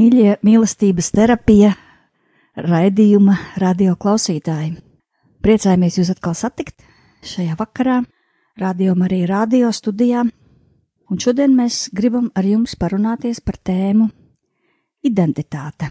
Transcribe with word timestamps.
Mīļie 0.00 0.38
mīlestības 0.46 1.10
terapija 1.12 1.74
raidījuma 2.56 3.34
radio 3.60 3.96
klausītāji. 4.00 4.78
Priecājamies 5.44 5.98
jūs 5.98 6.12
atkal 6.14 6.36
satikt 6.36 6.80
šajā 7.26 7.56
vakarā, 7.58 8.00
radio 8.60 8.94
arī 9.04 9.26
radio 9.28 9.72
studijā, 9.72 10.24
un 11.10 11.20
šodien 11.20 11.52
mēs 11.56 11.90
gribam 11.92 12.30
ar 12.34 12.48
jums 12.48 12.76
parunāties 12.80 13.42
par 13.44 13.60
tēmu 13.60 14.08
identitāte. 15.04 15.90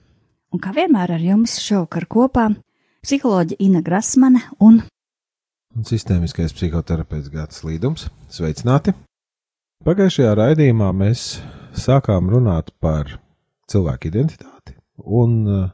Un 0.49 0.61
kā 0.63 0.73
vienmēr 0.73 1.13
ar 1.13 1.21
jums 1.21 1.59
šovakar 1.61 2.09
kopā 2.09 2.49
psiholoģija 3.05 3.61
Ina 3.61 3.83
Grasmane 3.85 4.41
un, 4.59 4.81
un 5.75 5.85
sistēmiskais 5.85 6.55
psihoterapeits 6.57 7.30
Gats 7.30 7.61
Līdums. 7.61 8.09
Sveicināti! 8.30 8.95
Pagājušajā 9.85 10.33
raidījumā 10.35 10.91
mēs 10.97 11.31
sākām 11.77 12.33
runāt 12.33 12.73
par 12.81 13.19
cilvēku 13.71 14.09
identitāti 14.09 14.75
un 14.99 15.35
uh, 15.47 15.67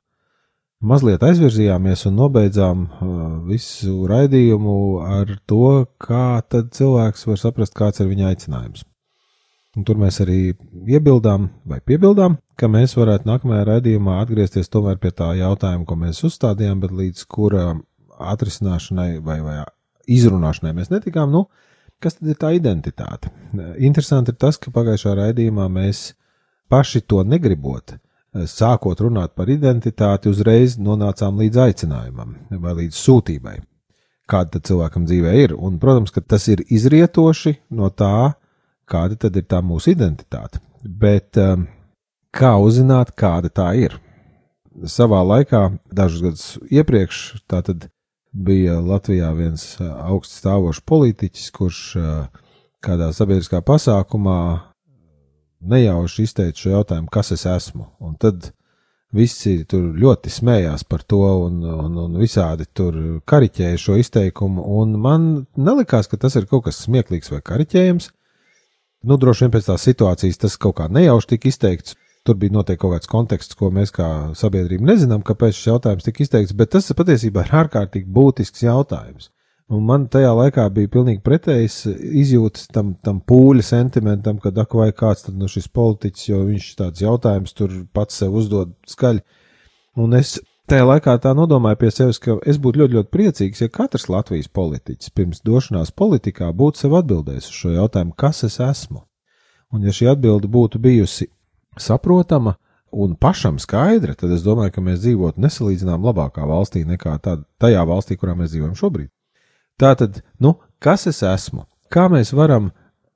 mazliet 0.86 1.24
aizvirzījāmies 1.26 2.06
un 2.10 2.18
nobeidzām 2.20 2.84
uh, 2.86 3.22
visu 3.50 4.06
raidījumu 4.10 4.76
ar 5.06 5.38
to, 5.50 5.86
kā 6.02 6.42
tad 6.50 6.74
cilvēks 6.78 7.26
var 7.30 7.42
saprast, 7.42 7.76
kāds 7.78 8.04
ir 8.04 8.12
viņa 8.12 8.32
aicinājums. 8.34 8.86
Un 9.76 9.84
tur 9.84 10.00
mēs 10.00 10.22
arī 10.24 10.54
iebildām 10.88 11.50
vai 11.68 11.82
piebildām, 11.84 12.38
ka 12.56 12.70
mēs 12.72 12.96
varētu 12.96 13.28
nākamajā 13.28 13.66
raidījumā 13.68 14.22
atgriezties 14.22 14.72
tomēr 14.72 15.02
pie 15.04 15.12
tā 15.12 15.34
jautājuma, 15.36 15.84
ko 15.88 15.98
mēs 16.00 16.24
uzstādījām, 16.30 16.80
bet 16.86 16.96
līdz 16.96 17.26
kura 17.28 17.74
atrisināšanai 18.16 19.18
vai, 19.26 19.42
vai 19.44 19.58
izrunāšanai 20.08 20.72
mēs 20.78 20.94
netikām. 20.94 21.34
Nu, 21.34 21.50
Kas 22.04 22.18
tad 22.20 22.30
ir 22.30 22.38
tā 22.40 22.52
identitāte? 22.56 23.32
Interesanti 23.80 24.34
ir 24.34 24.40
tas, 24.40 24.60
ka 24.60 24.74
pagājušā 24.76 25.16
raidījumā 25.16 25.68
mēs 25.72 26.10
paši 26.70 27.02
to 27.02 27.24
negribot, 27.24 27.96
sākot 28.50 29.00
runāt 29.02 29.36
par 29.36 29.50
identitāti, 29.52 30.30
uzreiz 30.32 30.78
nonācām 30.82 31.40
līdz 31.40 31.62
aicinājumam 31.68 32.36
vai 32.62 32.76
līdz 32.82 33.00
sūtībai, 33.00 33.56
kāda 34.30 34.58
tad 34.58 34.68
cilvēkam 34.70 35.06
dzīvē 35.08 35.36
ir. 35.44 35.56
Un, 35.56 35.80
protams, 35.80 36.12
ka 36.12 36.22
tas 36.22 36.48
ir 36.52 36.66
izrietoši 36.68 37.56
no 37.78 37.90
tā, 37.90 38.36
kāda 38.90 39.18
tad 39.26 39.38
ir 39.40 39.48
tā 39.50 39.62
mūsu 39.66 39.94
identitāte. 39.96 40.60
Bet 40.84 41.40
um, 41.42 41.68
kā 42.36 42.56
uzzināt, 42.62 43.16
kāda 43.18 43.50
tā 43.50 43.72
ir? 43.80 43.98
Savā 44.92 45.22
laikā, 45.24 45.70
dažus 45.88 46.24
gadus 46.26 46.48
iepriekš, 46.68 47.46
tātad 47.48 47.88
bija 48.36 48.82
Latvijā 48.84 49.30
viens 49.38 49.78
augsts 49.80 50.42
stāvošs 50.42 50.82
politiķis, 50.84 51.52
kurš 51.56 51.82
kādā 52.84 53.10
sabiedriskā 53.16 53.62
pasākumā 53.66 54.40
nejauši 55.72 56.28
izteica 56.28 56.62
šo 56.62 56.76
jautājumu, 56.76 57.10
kas 57.12 57.34
es 57.36 57.46
esmu. 57.50 57.88
Un 58.04 58.16
tad 58.22 58.52
visi 59.16 59.58
tur 59.70 59.94
ļoti 59.96 60.32
smējās 60.34 60.86
par 60.90 61.04
to 61.08 61.22
un, 61.46 61.62
un, 61.64 61.98
un 62.06 62.18
visādi 62.20 62.68
tur 62.74 62.98
kariķēja 63.28 63.82
šo 63.82 64.00
izteikumu, 64.02 64.66
un 64.80 64.96
man 65.02 65.28
nelikās, 65.56 66.10
ka 66.12 66.20
tas 66.22 66.36
ir 66.36 66.50
kaut 66.52 66.68
kas 66.68 66.84
smieklīgs 66.86 67.32
vai 67.34 67.44
kariķējams. 67.46 68.10
Nu, 69.06 69.20
droši 69.22 69.46
vien 69.46 69.54
pēc 69.54 69.70
tās 69.70 69.86
situācijas 69.86 70.42
tas 70.42 70.58
kaut 70.58 70.80
kā 70.80 70.90
nejauši 70.90 71.36
tika 71.36 71.52
izteikts, 71.52 71.98
Tur 72.26 72.40
bija 72.42 72.56
noteikti 72.56 72.82
kaut 72.82 72.96
kāds 72.96 73.10
konteksts, 73.10 73.54
ko 73.58 73.68
mēs 73.70 73.92
kā 73.94 74.08
sabiedrība 74.34 74.88
nezinām, 74.90 75.22
kāpēc 75.22 75.54
šis 75.54 75.68
jautājums 75.68 76.08
tika 76.08 76.24
izteikts, 76.24 76.56
bet 76.58 76.72
tas 76.74 76.90
patiesībā 76.98 77.44
ir 77.46 77.52
ārkārtīgi 77.60 78.10
būtisks 78.10 78.64
jautājums. 78.66 79.30
Un 79.74 79.82
man 79.82 80.04
tajā 80.14 80.30
laikā 80.38 80.68
bija 80.74 80.92
pilnīgi 80.94 81.24
pretējs 81.26 81.80
izjūtas 81.90 82.68
tam, 82.74 82.92
tam 83.02 83.18
pūļa 83.26 83.64
sentimentam, 83.66 84.38
ka 84.42 84.52
ak, 84.62 84.76
vai 84.78 84.92
kāds 84.94 85.26
tad 85.26 85.40
no 85.40 85.50
šis 85.50 85.66
politiķis, 85.74 86.28
jo 86.30 86.42
viņš 86.46 86.68
tāds 86.82 87.02
jautājums 87.02 87.56
tur 87.58 87.74
pats 87.94 88.22
sev 88.22 88.36
uzdod 88.38 88.76
skaļi. 88.86 89.24
Un 89.98 90.14
es 90.20 90.36
tajā 90.70 90.86
laikā 90.86 91.16
tā 91.24 91.34
nodomāju 91.34 91.80
pie 91.82 91.90
sevis, 91.96 92.22
ka 92.22 92.38
es 92.46 92.60
būtu 92.62 92.84
ļoti, 92.84 92.98
ļoti 93.00 93.12
priecīgs, 93.16 93.64
ja 93.66 93.72
katrs 93.74 94.06
Latvijas 94.12 94.52
politiķis 94.54 95.16
pirms 95.18 95.42
došanās 95.46 95.96
politikā 95.98 96.52
būtu 96.54 96.84
sev 96.86 97.00
atbildējis 97.02 97.50
uz 97.50 97.58
šo 97.64 97.74
jautājumu, 97.80 98.14
kas 98.14 98.46
es 98.46 98.60
esmu. 98.62 99.02
Un 99.74 99.82
ja 99.82 99.96
šī 99.96 100.12
atbilde 100.14 100.46
būtu 100.52 100.78
bijusi 100.78 101.32
saprotama 101.82 102.54
un 102.94 103.18
pašam 103.18 103.58
skaidra, 103.58 104.14
tad 104.14 104.30
es 104.32 104.46
domāju, 104.46 104.78
ka 104.78 104.86
mēs 104.86 105.02
dzīvotu 105.02 105.42
nesalīdzinām 105.42 106.06
labākā 106.06 106.46
valstī 106.46 106.86
nekā 106.86 107.18
tā, 107.26 107.40
tajā 107.58 107.82
valstī, 107.90 108.22
kurā 108.22 108.38
mēs 108.38 108.54
dzīvojam 108.54 108.78
šobrīd. 108.78 109.15
Tātad, 109.82 110.22
nu, 110.40 110.56
kas 110.80 111.08
es 111.12 111.22
esmu? 111.26 111.66
Kā 111.92 112.08
mēs 112.12 112.32
varam 112.36 112.72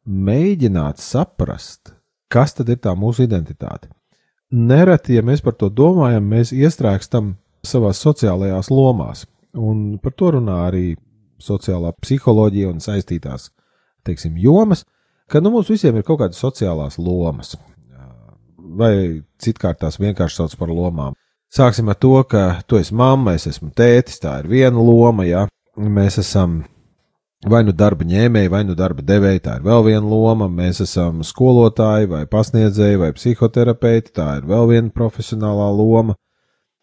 mēģināt 0.06 1.00
saprast, 1.02 1.94
kas 2.32 2.56
tad 2.58 2.70
ir 2.70 2.82
tā 2.84 2.96
mūsu 2.98 3.26
identitāte? 3.28 3.90
Nereti, 4.50 5.16
ja 5.16 5.24
mēs 5.26 5.44
par 5.46 5.56
to 5.60 5.70
domājam, 5.70 6.26
mēs 6.26 6.52
iestrēgstam 6.56 7.36
savās 7.66 8.02
sociālajās 8.04 8.72
lomās, 8.74 9.26
un 9.54 10.00
par 10.02 10.16
to 10.18 10.34
runā 10.36 10.64
arī 10.68 10.86
sociālā 11.40 11.94
psiholoģija 12.02 12.72
un 12.74 12.82
saistītās, 12.84 13.52
teiksim, 14.08 14.38
jomas, 14.42 14.84
ka 15.30 15.40
nu, 15.44 15.54
mums 15.54 15.70
visiem 15.70 16.00
ir 16.00 16.08
kaut 16.08 16.24
kādas 16.24 16.42
sociālās 16.42 16.98
lomas 16.98 17.56
vai 18.78 19.24
citkārt 19.42 19.82
tās 19.84 20.00
vienkārši 20.00 20.42
sauc 20.42 20.56
par 20.60 20.72
lomām. 20.74 21.16
Sāksim 21.50 21.90
ar 21.90 21.98
to, 21.98 22.14
ka 22.30 22.62
tu 22.70 22.78
esi 22.78 22.94
mamma, 22.94 23.34
es 23.38 23.48
esmu 23.50 23.72
tētis, 23.76 24.20
tā 24.22 24.40
ir 24.44 24.50
viena 24.52 24.78
loma, 24.78 25.26
ja 25.26 25.48
mēs 25.80 26.20
esam 26.20 26.64
vai 27.48 27.62
nu 27.64 27.72
darba 27.72 28.04
ņēmēji, 28.04 28.52
vai 28.52 28.64
nu 28.68 28.76
darba 28.76 29.04
devēji, 29.06 29.44
tā 29.46 29.60
ir 29.60 29.68
vēl 29.68 29.86
viena 29.86 30.04
loma, 30.04 30.50
mēs 30.52 30.82
esam 30.84 31.22
skolotāji, 31.24 32.10
vai 32.12 32.26
pasniedzēji, 32.28 33.00
vai 33.00 33.14
psihoterapeiti, 33.16 34.12
tā 34.16 34.34
ir 34.40 34.50
vēl 34.50 34.68
viena 34.74 34.92
profesionālā 34.96 35.70
loma. 35.76 36.18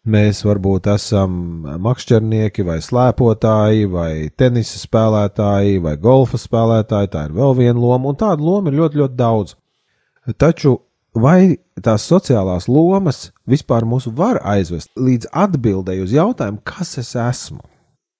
Mēs 0.07 0.39
varbūt 0.47 0.87
esam 0.87 1.31
makšķernieki, 1.83 2.63
vai 2.63 2.77
slēpotāji, 2.79 3.89
vai 3.91 4.11
tenisa 4.39 4.79
spēlētāji, 4.79 5.81
vai 5.83 5.97
golfa 5.99 6.39
spēlētāji, 6.39 7.11
tā 7.11 7.25
ir 7.27 7.35
vēl 7.35 7.57
viena 7.57 7.75
loma, 7.75 8.13
un 8.13 8.17
tādu 8.17 8.47
lomu 8.47 8.71
ir 8.71 8.79
ļoti, 8.79 9.01
ļoti 9.03 9.19
daudz. 9.19 9.57
Taču 10.39 10.77
vai 11.17 11.57
tās 11.83 12.07
sociālās 12.07 12.69
lomas 12.71 13.33
vispār 13.49 13.85
mūs 13.85 14.07
var 14.15 14.39
aizvest 14.47 14.93
līdz 14.95 15.27
atbildēji 15.35 16.07
uz 16.07 16.15
jautājumu, 16.15 16.63
kas 16.63 16.97
es 17.03 17.11
esmu. 17.19 17.59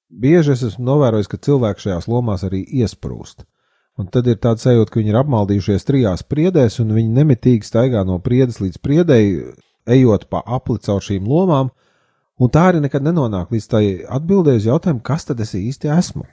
Bieži 0.08 0.54
es 0.54 0.64
esmu 0.64 0.86
novērojis, 0.88 1.28
ka 1.28 1.40
cilvēki 1.44 1.88
šajās 1.88 2.08
lomās 2.08 2.46
arī 2.48 2.64
iesprūst. 2.80 3.44
Un 3.98 4.08
tad 4.14 4.28
ir 4.30 4.38
tāds 4.40 4.64
sajūta, 4.64 4.92
ka 4.94 5.00
viņi 5.02 5.12
ir 5.12 5.20
apmaldījušies 5.20 5.88
trijās 5.88 6.24
priedēs, 6.24 6.78
un 6.84 6.94
viņi 6.96 7.16
nemitīgi 7.18 7.66
staigā 7.66 8.04
no 8.08 8.20
priedes 8.24 8.62
līdz 8.62 8.80
priedēji, 8.86 9.40
ejot 9.90 10.28
pa 10.32 10.44
apli 10.46 10.78
caur 10.86 11.04
šīm 11.04 11.28
lomām, 11.28 11.72
un 12.38 12.52
tā 12.54 12.68
arī 12.70 12.84
nekad 12.84 13.04
nenonāk 13.04 13.52
līdz 13.52 13.68
tai 13.72 13.84
atbildēji 14.20 14.62
uz 14.62 14.70
jautājumu, 14.70 15.02
kas 15.04 15.28
tad 15.28 15.42
es 15.44 15.56
īsti 15.58 15.92
esmu. 15.92 16.28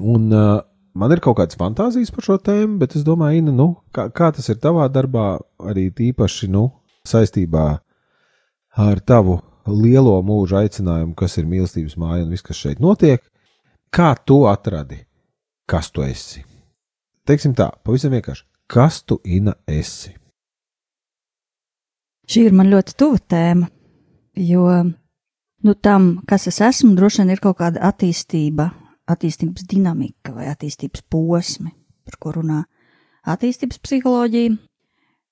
Un 0.00 0.32
uh, 0.32 0.64
man 0.96 1.12
ir 1.12 1.22
kaut 1.24 1.38
kādas 1.38 1.60
fantāzijas 1.60 2.10
par 2.14 2.26
šo 2.26 2.38
tēmu, 2.42 2.80
bet 2.80 2.96
es 2.96 3.04
domāju, 3.06 3.44
Ina, 3.44 3.54
nu, 3.54 3.68
kā, 3.94 4.08
kā 4.08 4.32
tas 4.34 4.48
ir 4.50 4.58
tavā 4.62 4.88
darbā, 4.92 5.36
arī 5.68 5.90
tīpaši 5.94 6.48
nu, 6.52 6.70
saistībā 7.06 7.68
ar 8.76 9.04
tavu 9.04 9.38
lielo 9.70 10.18
mūža 10.26 10.64
aicinājumu, 10.64 11.14
kas 11.18 11.38
ir 11.40 11.48
mīlestības 11.50 11.96
māja 12.00 12.24
un 12.24 12.34
viss, 12.34 12.44
kas 12.46 12.58
šeit 12.58 12.82
notiek. 12.82 13.22
Kā 13.94 14.14
tu 14.26 14.44
atradi, 14.50 15.00
kas 15.68 15.90
tu 15.94 16.04
esi. 16.06 16.44
Teiksim 17.26 17.54
tā, 17.58 17.70
pavisam 17.82 18.14
vienkārši, 18.14 18.44
kas 18.70 19.00
tu 19.02 19.18
Ina 19.24 19.56
esi? 19.66 20.12
Šī 22.26 22.48
ir 22.48 22.54
man 22.58 22.70
ļoti 22.70 22.94
tuva 22.98 23.18
tēma, 23.22 23.68
jo 24.42 24.66
nu, 24.82 25.74
tam, 25.82 26.08
kas 26.26 26.48
es 26.50 26.60
esmu, 26.62 26.94
droši 26.98 27.22
vien 27.22 27.34
ir 27.34 27.42
kaut 27.42 27.60
kāda 27.60 27.82
attīstība, 27.86 28.68
attīstības 29.10 29.66
dinamika 29.70 30.34
vai 30.34 30.48
attīstības 30.50 31.04
posmi, 31.10 31.70
par 32.06 32.18
ko 32.22 32.34
runā 32.40 32.64
attīstības 33.26 33.82
psiholoģija. 33.82 34.56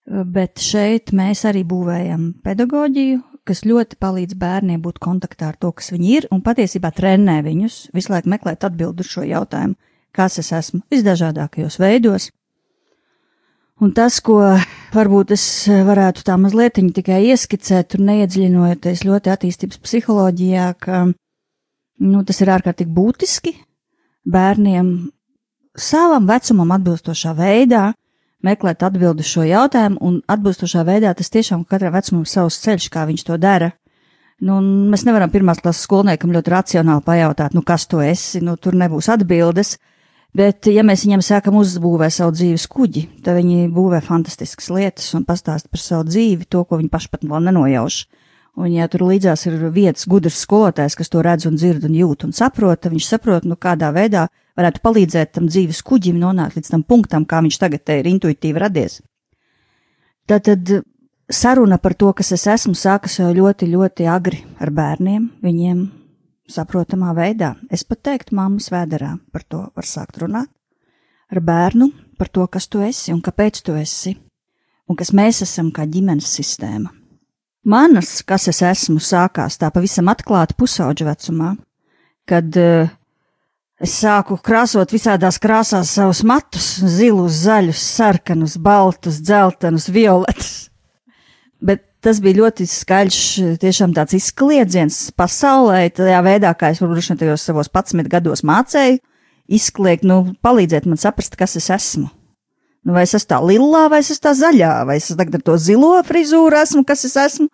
Bet 0.04 0.60
šeit 0.60 1.14
mēs 1.16 1.46
arī 1.48 1.62
būvējam 1.64 2.26
pedagoģiju, 2.44 3.22
kas 3.48 3.64
ļoti 3.68 3.98
palīdz 4.00 4.36
bērniem 4.40 4.80
būt 4.84 5.00
kontaktā 5.02 5.50
ar 5.52 5.58
to, 5.60 5.72
kas 5.76 5.92
viņi 5.92 6.14
ir, 6.16 6.28
un 6.32 6.40
patiesībā 6.44 6.90
trenē 6.96 7.40
viņus 7.44 7.90
visu 7.96 8.12
laiku 8.12 8.32
meklēt 8.32 8.64
atbildi 8.64 9.04
uz 9.04 9.10
šo 9.12 9.24
jautājumu, 9.28 9.76
kas 10.14 10.38
es 10.40 10.52
esmu 10.54 10.82
visdažādākajos 10.92 11.78
veidos. 11.82 12.30
Un 13.82 13.90
tas, 13.90 14.20
ko 14.22 14.38
varbūt 14.94 15.34
es 15.34 15.44
varētu 15.66 16.22
tā 16.24 16.36
mazliet 16.38 16.78
tikai 16.94 17.24
ieskicēt, 17.32 17.90
tur 17.90 18.04
neiedziļinojoties 18.06 19.02
ļoti 19.04 19.32
attīstības 19.34 19.80
psiholoģijā, 19.82 20.68
ka 20.78 21.02
nu, 21.10 22.22
tas 22.24 22.40
ir 22.40 22.52
ārkārtīgi 22.54 22.94
būtiski 22.94 23.56
bērniem 24.30 24.94
savam 25.74 26.30
vecumam 26.30 26.70
atbilstošā 26.76 27.34
veidā 27.36 27.90
meklēt 28.44 28.84
atbildi 28.86 29.24
šo 29.26 29.46
jautājumu, 29.48 29.98
un 30.04 30.20
atbilstošā 30.30 30.84
veidā 30.86 31.14
tas 31.16 31.32
tiešām 31.32 31.64
katram 31.68 31.94
vecumam 31.96 32.26
savs 32.28 32.60
ceļš, 32.64 32.90
kā 32.92 33.06
viņš 33.08 33.24
to 33.28 33.38
dara. 33.40 33.72
Nu, 34.44 34.58
mēs 34.60 35.06
nevaram 35.06 35.30
pirmās 35.32 35.62
klases 35.62 35.86
skolniekam 35.86 36.32
ļoti 36.34 36.52
racionāli 36.52 37.04
pajautāt, 37.06 37.54
nu, 37.54 37.62
kas 37.64 37.86
tu 37.88 38.02
esi, 38.04 38.42
nu, 38.44 38.56
tur 38.60 38.76
nebūs 38.76 39.08
atbildes. 39.14 39.76
Bet, 40.34 40.66
ja 40.66 40.82
mēs 40.82 41.04
viņiem 41.06 41.22
sākam 41.22 41.54
uzbūvēt 41.60 42.16
savu 42.16 42.32
dzīves 42.34 42.64
kuģi, 42.66 43.04
tad 43.22 43.38
viņi 43.38 43.68
būvē 43.70 44.00
fantastiskas 44.02 44.66
lietas 44.74 45.12
un 45.14 45.22
pastāst 45.28 45.68
par 45.70 45.78
savu 45.78 46.08
dzīvi, 46.08 46.48
to, 46.50 46.64
ko 46.66 46.80
viņi 46.80 46.90
paši 46.90 47.10
pat 47.12 47.22
vēl 47.30 47.46
nenojauš. 47.46 48.00
Un, 48.54 48.70
ja 48.70 48.86
tur 48.86 49.02
līdzās 49.08 49.48
ir 49.48 49.56
vietas 49.74 50.06
gudrs 50.06 50.38
skolotājs, 50.44 50.94
kas 50.94 51.10
to 51.10 51.22
redz 51.26 51.48
un 51.48 51.56
dzird 51.58 51.88
un 51.88 51.96
jūt 51.98 52.28
un 52.28 52.34
saprot, 52.36 52.78
tad 52.84 52.94
viņš 52.94 53.08
saprot, 53.08 53.48
nu, 53.50 53.56
kādā 53.58 53.90
veidā 53.94 54.28
varētu 54.54 54.82
palīdzēt 54.84 55.32
tam 55.34 55.48
dzīves 55.50 55.82
kuģim 55.82 56.20
nonākt 56.20 56.54
līdz 56.60 56.70
tam 56.70 56.84
punktam, 56.86 57.26
kā 57.26 57.42
viņš 57.42 57.58
tagad 57.58 57.90
ir 57.96 58.06
intuitīvi 58.12 58.62
radies. 58.62 59.00
Tātad 60.30 60.70
saruna 61.28 61.80
par 61.82 61.96
to, 61.98 62.12
kas 62.14 62.30
es 62.36 62.46
esmu, 62.54 62.76
sākas 62.78 63.18
jau 63.18 63.32
ļoti, 63.34 63.68
ļoti 63.74 64.06
agri 64.06 64.44
ar 64.62 64.70
bērniem, 64.70 65.28
viņiem 65.42 65.84
saprotamā 66.50 67.10
veidā. 67.16 67.54
Es 67.74 67.82
pat 67.84 68.04
teiktu, 68.06 68.36
māmas 68.38 68.70
vēderā 68.70 69.16
par 69.32 69.42
to 69.48 69.66
var 69.74 69.88
sākt 69.88 70.22
runāt. 70.22 70.50
Ar 71.32 71.40
bērnu 71.42 71.90
par 72.20 72.30
to, 72.30 72.46
kas 72.46 72.68
tu 72.70 72.84
esi 72.84 73.10
un 73.10 73.22
kāpēc 73.24 73.64
tu 73.66 73.74
esi, 73.74 74.14
un 74.86 74.96
kas 74.96 75.10
mēs 75.10 75.42
esam 75.42 75.72
kā 75.74 75.88
ģimenes 75.90 76.28
sistēma. 76.38 76.92
Manas, 77.64 78.18
kas 78.26 78.48
es 78.52 78.60
esmu, 78.62 79.00
sākās 79.00 79.56
tā 79.60 79.70
pavisam 79.72 80.10
atklāti 80.12 80.56
pusauģa 80.58 81.06
vecumā, 81.08 81.54
kad 82.28 82.60
uh, 82.60 82.92
Es 83.82 83.90
sāku 83.98 84.36
krāsot 84.38 84.92
visādās 84.94 85.36
krāsās 85.42 85.90
savus 85.96 86.22
matus- 86.24 86.66
zilus, 86.96 87.40
zaļus, 87.42 87.80
sarkanus, 87.96 88.54
baltus, 88.56 89.18
dzeltenus, 89.18 89.88
violetus. 89.90 90.70
Bet 91.66 91.82
tas 92.00 92.20
bija 92.22 92.38
ļoti 92.38 92.68
skaļš, 92.70 93.18
tiešām 93.60 93.92
tāds 93.96 94.14
izkliedziens 94.14 95.10
pasaulē, 95.18 95.88
tajā 95.90 96.22
veidā, 96.22 96.54
kā 96.54 96.70
es 96.70 96.80
varbūt 96.80 97.18
tajos 97.18 97.42
savos 97.42 97.68
11 97.68 98.08
gados 98.08 98.44
mācēju, 98.46 99.00
izkliegt, 99.48 100.04
nu, 100.04 100.36
palīdzēt 100.40 100.86
man 100.86 101.00
saprast, 101.00 101.36
kas 101.36 101.56
es 101.56 101.68
esmu. 101.68 102.08
Nu, 102.84 102.92
vai 102.92 103.06
es 103.06 103.14
esmu 103.16 103.30
tā 103.30 103.40
lilā, 103.40 103.86
vai 103.88 104.02
es 104.04 104.10
esmu 104.12 104.26
tā 104.26 104.32
zaļā, 104.36 104.72
vai 104.84 104.98
es 105.00 105.08
tagad 105.16 105.38
ar 105.38 105.44
to 105.44 105.56
zilo 105.56 105.94
frizūru 106.04 106.58
esmu, 106.60 106.84
kas 106.84 107.06
es 107.08 107.16
esmu. 107.20 107.48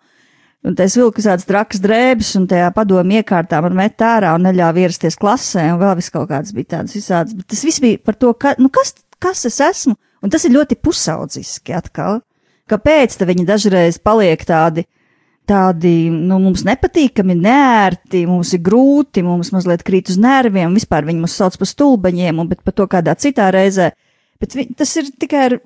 Un 0.61 0.75
es 0.83 0.93
vilku 0.93 1.23
tādas 1.23 1.47
trakas 1.49 1.79
drēbes, 1.81 2.35
un 2.37 2.43
tajā 2.51 2.67
padomu 2.75 3.15
iekārtā 3.17 3.63
man 3.65 3.73
met 3.79 4.03
ārā 4.05 4.35
un 4.37 4.43
neļāva 4.45 4.83
ierasties 4.83 5.17
klasē, 5.17 5.71
un 5.73 5.79
vēl 5.81 5.95
vis 5.97 6.11
kaut 6.13 6.27
kādas 6.29 6.53
bija 6.53 6.75
tādas 6.75 6.93
visādas. 6.93 7.33
Bet 7.33 7.47
tas 7.49 7.63
viss 7.65 7.81
bija 7.81 7.97
par 8.03 8.19
to, 8.19 8.33
ka, 8.37 8.53
nu, 8.61 8.69
kas, 8.69 8.93
kas 9.23 9.41
es 9.49 9.57
esmu, 9.65 9.95
un 10.21 10.33
tas 10.33 10.45
ir 10.45 10.53
ļoti 10.53 10.77
pusaudziski 10.77 11.73
atkal. 11.79 12.19
Kāpēc 12.69 13.17
viņi 13.25 13.47
dažreiz 13.47 13.97
paliek 14.03 14.43
tādi, 14.45 14.85
tādi, 15.49 15.95
nu, 16.13 16.37
mums 16.43 16.61
nepatīkami, 16.67 17.39
neērti, 17.41 18.27
mums 18.29 18.53
ir 18.53 18.61
grūti, 18.67 19.23
mums 19.25 19.49
mazliet 19.55 19.81
krīt 19.87 20.11
uz 20.13 20.19
nerviem, 20.21 20.77
vispār 20.77 21.07
viņi 21.07 21.23
mūs 21.23 21.39
sauc 21.41 21.57
par 21.57 21.71
stulbaņiem, 21.71 22.43
un 22.43 22.51
par 22.53 22.75
to 22.75 22.87
kādā 22.91 23.17
citā 23.17 23.49
reizē. 23.55 23.91
Bet 24.41 24.57
vi, 24.57 24.67
tas 24.77 24.91
ir 24.97 25.09
tikai 25.21 25.43
ar 25.49 25.57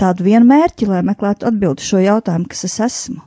tādu 0.00 0.26
vienu 0.26 0.48
mērķi, 0.48 0.88
lai 0.90 1.02
meklētu 1.06 1.48
atbildi 1.50 1.84
šo 1.84 2.00
jautājumu, 2.02 2.48
kas 2.50 2.64
es 2.68 2.78
esmu. 2.88 3.20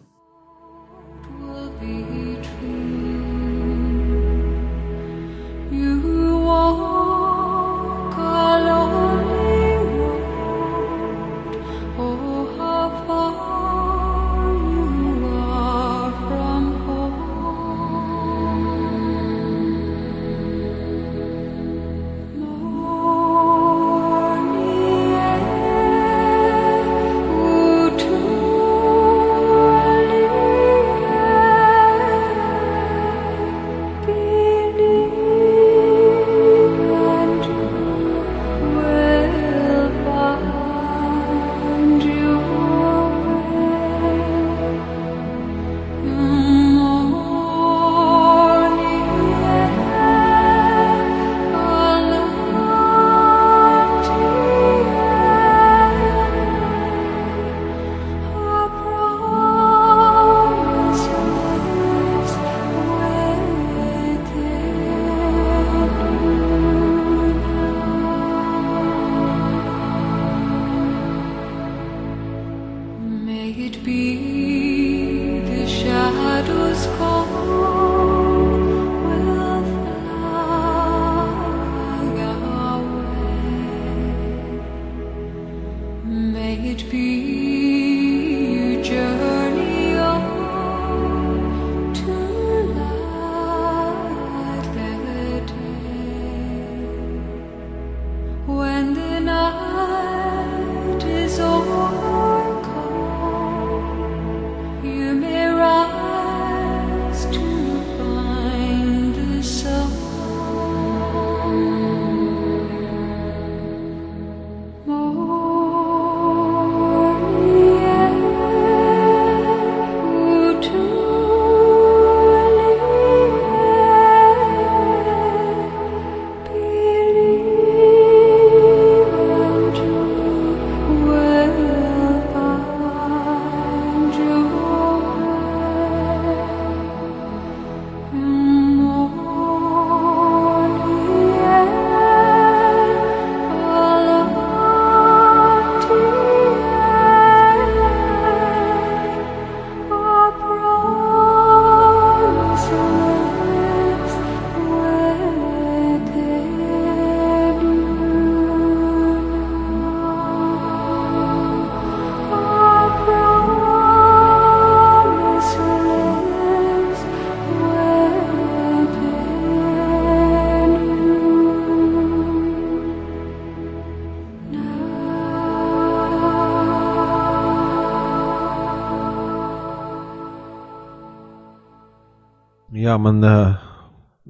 Jā, 182.89 182.95
man 182.97 183.19
uh, 183.21 183.57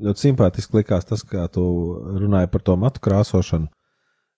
ļoti 0.04 0.26
simpātiski 0.26 0.82
likās 0.82 1.06
tas, 1.08 1.22
kā 1.24 1.46
tu 1.54 1.62
runāji 2.20 2.50
par 2.52 2.64
to 2.68 2.74
matu 2.76 3.00
krāsošanu, 3.06 3.70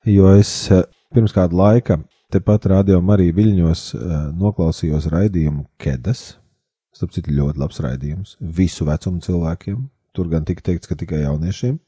jo 0.05 0.27
es 0.37 0.51
uh, 0.69 0.83
pirms 1.15 1.33
kāda 1.33 1.57
laika 1.57 1.97
tepat 2.29 2.67
radio 2.69 2.99
Marija 3.01 3.33
Viļņos 3.33 3.81
uh, 3.95 4.11
noklausījos 4.37 5.07
raidījumu 5.09 5.65
Kedas. 5.81 6.35
Starp 6.93 7.15
citu, 7.15 7.33
ļoti 7.33 7.63
labs 7.63 7.81
raidījums 7.81 8.35
visu 8.59 8.85
vecumu 8.85 9.23
cilvēkiem. 9.25 9.81
Tur 10.13 10.29
gan 10.29 10.45
tika 10.45 10.67
teikts, 10.69 10.91
ka 10.91 10.99
tikai 10.99 11.23
jauniešiem. 11.23 11.79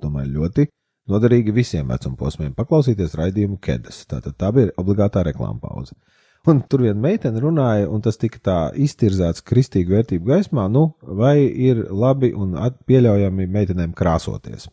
Domāju, 0.00 0.38
ļoti 0.38 0.68
noderīgi 1.12 1.52
visiem 1.52 1.92
vecumposmiem 1.92 2.56
paklausīties 2.56 3.18
raidījumu 3.20 3.60
Kedas. 3.60 4.06
Tātad 4.08 4.38
tā 4.40 4.54
bija 4.56 4.72
obligātā 4.80 5.26
reklāma 5.26 5.60
pauze. 5.60 5.98
Un 6.44 6.60
tur 6.68 6.82
viena 6.84 7.00
meitene 7.00 7.40
runāja, 7.40 7.86
un 7.88 8.02
tas 8.04 8.18
tika 8.20 8.40
tā 8.44 8.56
iztirzēts 8.76 9.44
kristīgu 9.48 9.94
vērtību 9.96 10.28
gaismā, 10.28 10.66
nu, 10.68 10.90
vai 11.00 11.38
ir 11.40 11.86
labi 11.88 12.34
un 12.36 12.52
pieļaujami 12.84 13.46
meitenēm 13.48 13.94
krāsoties. 13.96 14.68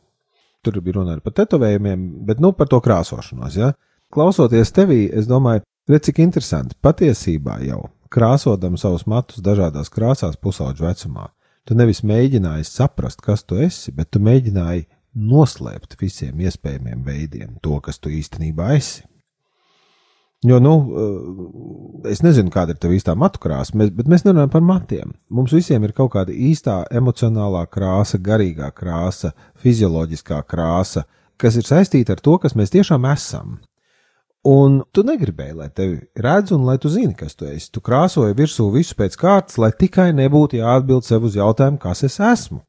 Tur 0.61 0.81
bija 0.83 0.99
runa 0.99 1.15
par 1.23 1.33
tetovējumiem, 1.39 2.03
bet 2.27 2.43
nu 2.43 2.51
par 2.53 2.67
to 2.69 2.81
krāsošanos. 2.83 3.55
Ja? 3.57 3.71
Klausoties 4.11 4.73
tevī, 4.75 5.05
es 5.15 5.29
domāju, 5.31 5.63
redz, 5.89 6.09
cik 6.09 6.19
interesanti. 6.19 6.75
Patiesībā 6.83 7.61
jau 7.63 7.85
krāsodam 8.11 8.75
savus 8.77 9.07
matus 9.07 9.39
dažādās 9.39 9.89
krāsās 9.93 10.35
pusauģu 10.35 10.83
vecumā, 10.83 11.29
tu 11.63 11.77
nevis 11.79 12.03
mēģināji 12.03 12.67
saprast, 12.67 13.23
kas 13.23 13.45
tu 13.47 13.61
esi, 13.63 13.93
bet 13.95 14.11
tu 14.11 14.19
mēģināji 14.19 14.89
noslēpt 15.15 15.95
visiem 15.99 16.43
iespējamiem 16.43 17.07
veidiem 17.07 17.55
to, 17.63 17.79
kas 17.79 17.99
tu 17.99 18.11
īstenībā 18.11 18.73
esi. 18.75 19.05
Jo, 20.41 20.57
nu, 20.59 20.73
eh, 20.97 22.11
es 22.11 22.23
nezinu, 22.25 22.49
kāda 22.49 22.73
ir 22.73 22.79
tā 22.81 22.89
īstā 22.89 23.13
matu 23.13 23.37
krāsa, 23.43 23.75
bet 23.77 24.07
mēs 24.09 24.23
nerunājam 24.25 24.51
par 24.51 24.63
matiem. 24.65 25.11
Mums 25.29 25.53
visiem 25.53 25.83
ir 25.85 25.93
kaut 25.93 26.15
kāda 26.15 26.33
īstā 26.33 26.81
emocionālā 26.89 27.67
krāsa, 27.69 28.17
garīgā 28.17 28.71
krāsa, 28.73 29.35
fizioloģiskā 29.61 30.41
krāsa, 30.49 31.05
kas 31.37 31.59
ir 31.61 31.69
saistīta 31.69 32.17
ar 32.17 32.23
to, 32.25 32.39
kas 32.41 32.57
mēs 32.57 32.73
tiešām 32.73 33.05
esam. 33.11 33.59
Un 34.41 34.81
tu 34.89 35.03
negribēji, 35.05 35.53
lai 35.53 35.69
tevi 35.69 35.99
redz 36.17 36.55
un 36.55 36.65
lai 36.65 36.79
tu 36.81 36.89
zini, 36.89 37.13
kas 37.13 37.37
tu 37.37 37.45
esi. 37.45 37.69
Tu 37.69 37.81
krāsoji 37.85 38.33
virsū 38.33 38.65
visu 38.73 38.97
pēc 38.97 39.13
kārtas, 39.21 39.59
lai 39.61 39.69
tikai 39.69 40.09
nebūtu 40.17 40.57
jāatbild 40.57 41.05
sev 41.05 41.27
uz 41.29 41.37
jautājumu, 41.37 41.77
kas 41.77 42.01
es 42.07 42.17
esmu. 42.17 42.63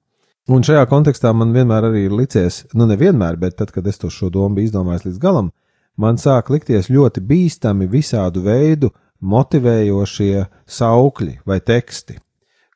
Un 0.52 0.60
šajā 0.66 0.84
kontekstā 0.90 1.32
man 1.32 1.54
vienmēr 1.56 1.88
arī 1.88 2.04
ir 2.04 2.12
licies, 2.18 2.66
nu 2.76 2.84
nevienmēr, 2.90 3.38
bet 3.40 3.56
tad, 3.56 3.72
kad 3.72 3.86
es 3.88 3.96
to 4.02 4.10
šo 4.12 4.28
domu 4.28 4.58
biju 4.58 4.68
izdomājis 4.68 5.06
līdz 5.06 5.22
galam, 5.22 5.48
man 5.96 6.18
sāk 6.20 6.50
likties 6.52 6.90
ļoti 6.92 7.22
bīstami 7.26 7.88
visādu 7.90 8.42
veidu 8.46 8.92
motivējošie 9.22 10.46
saukļi 10.66 11.38
vai 11.46 11.60
teksti, 11.60 12.18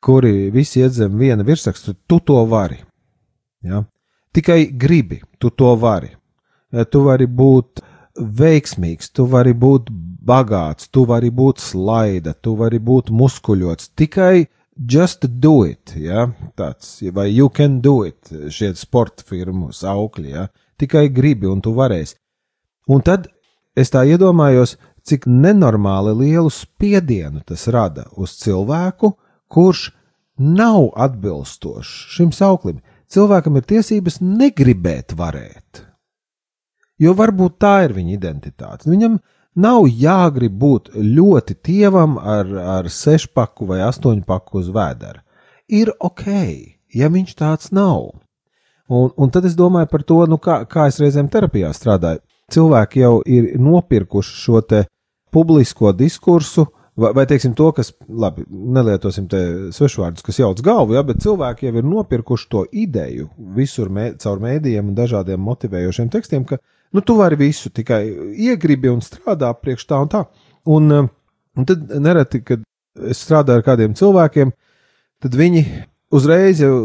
kuri 0.03 0.49
visi 0.53 0.81
iet 0.81 0.95
zem 0.95 1.17
viena 1.19 1.43
virsraksta, 1.43 1.95
tu 2.07 2.19
to 2.19 2.43
vari. 2.47 2.79
Ja? 3.63 3.83
Tikai 4.33 4.67
gribi, 4.71 5.21
tu 5.39 5.49
to 5.49 5.75
vari. 5.75 6.13
Tu 6.91 6.99
vari 7.03 7.27
būt 7.27 7.81
veiksmīgs, 8.17 9.11
tu 9.15 9.25
vari 9.29 9.53
būt 9.55 9.89
bagāts, 10.27 10.89
tu 10.91 11.05
vari 11.07 11.31
būt 11.31 11.63
slaida, 11.63 12.33
tu 12.33 12.55
vari 12.59 12.79
būt 12.79 13.11
muskuļots. 13.11 13.93
Tikai 13.95 14.47
just 14.77 15.25
do 15.39 15.63
it, 15.65 15.95
ja? 15.95 16.27
tāds, 16.55 16.99
vai 17.13 17.29
you 17.31 17.49
can 17.49 17.79
do 17.81 18.03
it, 18.05 18.29
šie 18.29 18.73
sporta 18.77 19.25
firmu 19.25 19.71
saukļi, 19.73 20.29
ja? 20.29 20.47
tikai 20.77 21.07
gribi 21.09 21.49
un 21.49 21.63
tu 21.63 21.73
varēsi. 21.77 22.17
Un 22.87 23.03
tad 23.03 23.27
es 23.77 23.91
tā 23.93 24.03
iedomājos, 24.07 24.77
cik 25.07 25.27
nenormāli 25.27 26.13
lielu 26.23 26.51
spiedienu 26.51 27.43
tas 27.47 27.67
rada 27.71 28.07
uz 28.19 28.35
cilvēku, 28.41 29.13
kurš 29.47 29.91
nav 30.37 30.91
atbilstošs 30.95 31.93
šim 32.15 32.33
sauklim. 32.35 32.81
Cilvēkam 33.07 33.55
ir 33.55 33.67
tiesības 33.67 34.19
negribēt 34.19 35.15
varēt. 35.15 35.85
Jo 36.99 37.13
varbūt 37.15 37.59
tā 37.61 37.85
ir 37.85 37.93
viņa 37.95 38.13
identitāte. 38.17 38.89
Viņam 38.89 39.19
nav 39.55 39.85
jāgrib 39.87 40.57
būt 40.59 40.91
ļoti 40.95 41.55
tievam 41.63 42.17
ar, 42.19 42.49
ar 42.77 42.89
sešpaku 42.91 43.69
vai 43.69 43.81
astoņpaku 43.87 44.59
uz 44.59 44.71
vēdera. 44.73 45.23
Ir 45.67 45.91
ok, 45.99 46.25
ja 46.95 47.09
viņš 47.11 47.35
tāds 47.37 47.71
nav. 47.75 48.09
Un, 48.87 49.11
un 49.15 49.31
tad 49.31 49.45
es 49.47 49.55
domāju 49.55 49.89
par 49.91 50.03
to, 50.07 50.21
nu 50.31 50.39
kā, 50.39 50.61
kā 50.67 50.87
es 50.91 50.99
reizēm 50.99 51.27
terapijā 51.31 51.73
strādāju 51.75 52.23
cilvēki 52.53 53.03
jau 53.03 53.13
ir 53.25 53.53
nopirkuši 53.59 54.41
šo 54.43 54.61
publisko 55.31 55.91
diskursu, 55.91 56.65
vai, 56.97 57.11
vai 57.13 57.25
teiksim 57.27 57.53
to, 57.57 57.71
kas, 57.75 57.91
labi, 58.07 58.45
nelietosim 58.49 59.27
te 59.29 59.41
svešvārdus, 59.75 60.23
kas 60.25 60.39
jauc 60.39 60.61
galvu, 60.65 60.95
ja, 60.95 61.03
bet 61.05 61.21
cilvēki 61.23 61.67
jau 61.67 61.75
ir 61.75 61.87
nopirkuši 61.87 62.47
to 62.49 62.63
ideju 62.71 63.27
visur 63.57 63.91
mē, 63.93 64.13
caur 64.21 64.41
mēdījiem 64.43 64.93
un 64.93 64.95
dažādiem 64.97 65.43
motivējošiem 65.43 66.09
tekstiem, 66.13 66.47
ka, 66.47 66.59
nu, 66.95 67.03
tu 67.03 67.17
vari 67.19 67.39
visu, 67.39 67.69
tikai 67.69 68.01
iegribi 68.47 68.91
un 68.93 69.03
strādā 69.03 69.51
priekš 69.59 69.85
tā 69.89 69.99
un 70.05 70.13
tā. 70.15 70.23
Un, 70.67 70.89
un 70.91 71.67
tad 71.67 71.91
nereti, 71.99 72.41
kad 72.47 72.63
es 73.07 73.21
strādāju 73.27 73.61
ar 73.61 73.67
kādiem 73.67 73.93
cilvēkiem, 73.97 74.55
tad 75.23 75.37
viņi 75.37 75.63
uzreiz 76.15 76.63
jau 76.63 76.77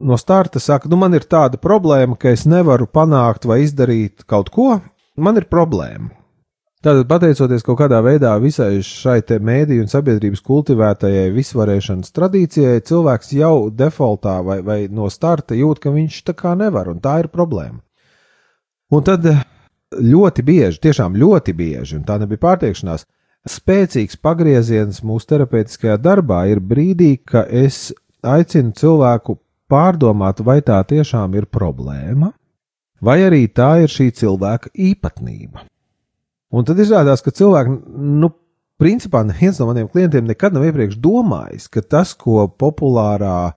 no 0.00 0.16
starta 0.16 0.60
saka, 0.60 0.88
nu, 0.88 0.98
man 1.00 1.16
ir 1.16 1.26
tāda 1.28 1.58
problēma, 1.60 2.16
ka 2.20 2.32
es 2.34 2.46
nevaru 2.48 2.86
panākt 2.86 3.48
vai 3.48 3.62
izdarīt 3.64 4.24
kaut 4.28 4.52
ko, 4.54 4.78
man 5.16 5.40
ir 5.40 5.48
problēma. 5.50 6.12
Tātad, 6.78 7.08
pateicoties 7.10 7.64
kaut 7.66 7.80
kādā 7.80 7.98
veidā 8.06 8.36
visai 8.38 8.78
šai 8.86 9.18
mēdīju 9.26 9.82
un 9.82 9.90
sabiedrības 9.90 10.44
kultivētajai 10.46 11.32
visvarēšanas 11.34 12.14
tradīcijai, 12.14 12.84
cilvēks 12.86 13.32
jau 13.34 13.66
defaultā 13.74 14.36
vai, 14.46 14.60
vai 14.62 14.78
no 14.86 15.08
starta 15.10 15.58
jūt, 15.58 15.80
ka 15.82 15.90
viņš 15.90 16.20
tā 16.30 16.36
kā 16.38 16.54
nevar, 16.54 16.92
un 16.92 17.02
tā 17.02 17.16
ir 17.24 17.30
problēma. 17.34 17.80
Un 18.94 19.02
tad 19.02 19.26
ļoti 19.98 20.44
bieži, 20.46 20.78
tiešām 20.86 21.18
ļoti 21.18 21.56
bieži, 21.58 21.98
un 21.98 22.06
tā 22.06 22.20
nebija 22.22 22.44
pārtiekšanās, 22.46 23.08
spēcīgs 23.48 24.20
pagrieziens 24.22 25.02
mūsu 25.02 25.32
terapeitiskajā 25.34 25.98
darbā 25.98 26.44
ir 26.52 26.62
brīdī, 26.62 27.16
ka 27.26 27.42
es 27.42 27.88
aicinu 28.22 28.70
cilvēku 28.78 29.40
pārdomāt, 29.70 30.42
vai 30.44 30.60
tā 30.64 30.80
tiešām 30.88 31.36
ir 31.38 31.46
problēma, 31.46 32.32
vai 33.04 33.20
arī 33.26 33.46
tā 33.52 33.78
ir 33.84 33.92
šī 33.92 34.10
cilvēka 34.20 34.72
īpatnība. 34.74 35.64
Un 36.48 36.64
tad 36.64 36.80
izrādās, 36.80 37.20
ka 37.22 37.34
cilvēki, 37.34 37.74
nu, 38.18 38.30
principā 38.80 39.22
neviens 39.26 39.60
no 39.60 39.68
maniem 39.68 39.88
klientiem 39.92 40.28
nekad 40.28 40.56
nav 40.56 40.64
iepriekš 40.68 40.96
domājis, 41.02 41.68
ka 41.68 41.82
tas, 41.84 42.14
ko 42.16 42.46
populārā 42.48 43.52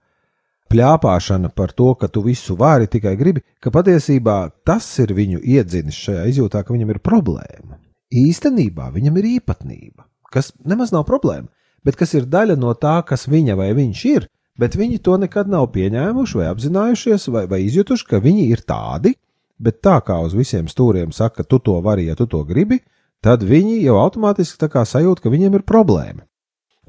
pļāpāšana 0.71 1.51
par 1.55 1.73
to, 1.75 1.93
ka 1.99 2.07
tu 2.07 2.23
visu 2.25 2.55
vari, 2.59 2.87
tikai 2.91 3.15
gribi, 3.19 3.43
ka 3.63 3.71
patiesībā 3.73 4.37
tas 4.67 4.87
ir 5.03 5.15
viņu 5.15 5.41
iedzinis 5.43 5.99
šajā 6.05 6.27
izjūtā, 6.31 6.63
ka 6.63 6.75
viņam 6.75 6.93
ir 6.93 7.01
problēma. 7.03 7.79
Īstenībā 8.11 8.89
viņam 8.91 9.17
ir 9.19 9.29
īpatnība, 9.37 10.05
kas 10.31 10.51
nemaz 10.67 10.91
nav 10.95 11.05
problēma, 11.07 11.47
bet 11.83 11.95
kas 11.99 12.15
ir 12.15 12.27
daļa 12.27 12.57
no 12.59 12.73
tā, 12.75 12.99
kas 13.07 13.27
viņa 13.31 13.55
vai 13.59 13.71
viņš 13.77 14.03
ir, 14.11 14.27
bet 14.61 14.77
viņi 14.77 15.01
to 15.01 15.17
nekad 15.21 15.49
nav 15.49 15.71
pieņēmuši 15.73 16.39
vai 16.39 16.47
apzinājušies 16.51 17.27
vai, 17.33 17.45
vai 17.49 17.63
izjutuši, 17.65 18.07
ka 18.07 18.21
viņi 18.21 18.47
ir 18.53 18.61
tādi, 18.67 19.15
bet 19.61 19.81
tā 19.81 19.97
kā 20.05 20.19
uz 20.21 20.35
visiem 20.37 20.69
stūriem 20.69 21.13
saka, 21.13 21.43
tu 21.43 21.59
to 21.59 21.79
vari, 21.81 22.05
ja 22.09 22.17
tu 22.17 22.27
to 22.29 22.43
gribi, 22.45 22.81
tad 23.25 23.45
viņi 23.45 23.81
jau 23.81 23.97
automātiski 24.01 24.69
sajūt, 24.69 25.21
ka 25.21 25.33
viņiem 25.33 25.57
ir 25.57 25.65
problēma. 25.65 26.25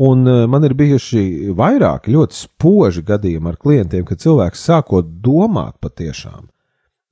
Un 0.03 0.25
uh, 0.25 0.45
man 0.49 0.65
ir 0.65 0.73
bijuši 0.75 1.53
vairāki 1.57 2.15
ļoti 2.15 2.39
spoži 2.39 3.03
gadījumi 3.05 3.51
ar 3.51 3.59
klientiem, 3.61 4.07
kad 4.09 4.23
cilvēks 4.23 4.65
sākot 4.65 5.11
domāt 5.21 5.77
patiešām, 5.85 6.49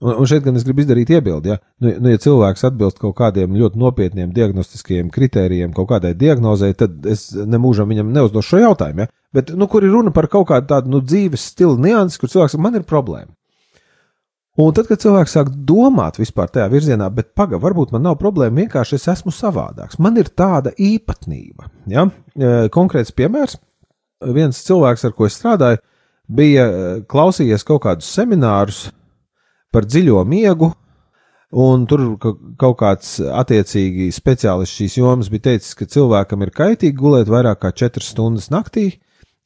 Un, 0.01 0.15
un 0.15 0.29
šeit 0.29 0.45
gan 0.47 0.57
es 0.57 0.65
gribu 0.65 0.81
izdarīt 0.81 1.11
iebildi, 1.13 1.51
ja, 1.53 1.59
nu, 1.85 1.91
nu, 2.01 2.13
ja 2.15 2.21
cilvēks 2.21 2.65
atbilst 2.71 3.01
kaut 3.03 3.19
kādiem 3.19 3.57
ļoti 3.61 3.81
nopietniem 3.83 4.31
diagnostiskajiem 4.33 5.11
kritērijiem, 5.13 5.75
kaut 5.77 5.91
kādai 5.91 6.15
diagnozei, 6.17 6.73
tad 6.73 7.05
es 7.05 7.27
nemūžam 7.37 7.91
viņam 7.93 8.15
neuzdošu 8.15 8.55
šo 8.55 8.63
jautājumu. 8.63 9.05
Ja, 9.05 9.13
bet, 9.37 9.53
nu, 9.53 9.69
kur 9.69 9.85
ir 9.85 9.93
runa 9.93 10.13
par 10.17 10.31
kaut 10.33 10.49
kādu 10.49 10.71
tādu 10.71 10.95
nu, 10.95 11.03
dzīves 11.05 11.45
stilu 11.53 11.77
nianses, 11.77 12.17
kur 12.21 12.33
cilvēks 12.33 12.57
man 12.57 12.81
ir 12.81 12.87
problēma. 12.89 13.29
Un 14.61 14.73
tad, 14.77 14.89
kad 14.89 15.01
cilvēks 15.01 15.35
sāk 15.37 15.51
domāt 15.69 16.19
vispār 16.19 16.49
tajā 16.53 16.67
virzienā, 16.73 17.07
bet 17.15 17.31
pagaidi, 17.39 17.63
varbūt 17.63 17.93
man 17.95 18.03
nav 18.09 18.17
problēma, 18.21 18.65
vienkārši 18.65 18.97
es 18.97 19.07
esmu 19.13 19.33
savādāks. 19.33 20.01
Man 20.03 20.19
ir 20.21 20.33
tāda 20.37 20.73
īpatnība. 20.75 21.69
Ja? 21.89 22.07
E, 22.35 22.51
konkrēts 22.73 23.15
piemērs. 23.17 23.57
Viens 24.35 24.59
cilvēks, 24.67 25.07
ar 25.07 25.15
ko 25.17 25.29
es 25.29 25.39
strādāju, 25.39 25.81
bija 26.29 26.67
e, 26.67 26.91
klausījies 27.09 27.65
kaut 27.69 27.85
kādus 27.87 28.11
seminārus 28.11 28.89
par 29.73 29.87
dziļo 29.87 30.23
miegu. 30.29 30.73
Un 31.51 31.83
tur 31.91 32.05
kaut 32.21 32.77
kāds 32.79 33.17
attiecīgi 33.19 34.13
speciālists 34.15 34.77
šīs 34.79 34.99
jomas 35.01 35.31
bija 35.33 35.49
teicis, 35.49 35.75
ka 35.75 35.89
cilvēkam 35.91 36.45
ir 36.47 36.53
kaitīgi 36.55 36.95
gulēt 36.95 37.31
vairāk 37.31 37.65
kā 37.65 37.73
4 37.75 38.07
stundas 38.07 38.53
naktī, 38.55 39.01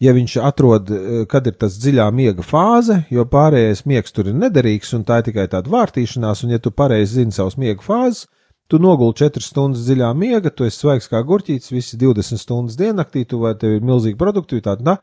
ja 0.05 0.13
viņš 0.13 0.37
atrod, 0.45 0.91
eh, 0.91 1.25
kad 1.31 1.47
ir 1.47 1.57
tas 1.57 1.79
dziļā 1.81 2.11
miega 2.13 2.45
fāze, 2.45 3.07
jo 3.09 3.25
pārējais 3.25 3.87
miegs 3.89 4.13
tur 4.13 4.29
ir 4.29 4.37
nederīgs 4.37 4.93
un 4.93 5.05
tā 5.05 5.23
ir 5.23 5.31
tikai 5.31 5.49
tāda 5.49 5.73
vārtīšanās, 5.73 6.45
un 6.45 6.51
ja 6.51 6.59
tu 6.59 6.71
pareizi 6.71 7.23
zini 7.23 7.33
savus 7.33 7.57
miega 7.57 7.81
fāzes, 7.81 8.27
tu 8.69 8.79
noguli 8.79 9.17
4 9.17 9.41
stundas 9.41 9.89
dziļā 9.89 10.13
miega, 10.13 10.51
tu 10.51 10.65
esi 10.65 10.85
svaigs 10.85 11.09
kā 11.09 11.25
gurķītis, 11.25 11.73
visi 11.73 11.97
20 11.97 12.37
stundas 12.37 12.77
diennaktī, 12.77 13.25
tu 13.25 13.39
vai 13.39 13.55
tev 13.55 13.79
ir 13.79 13.81
milzīga 13.81 14.21
produktivitāte, 14.21 14.99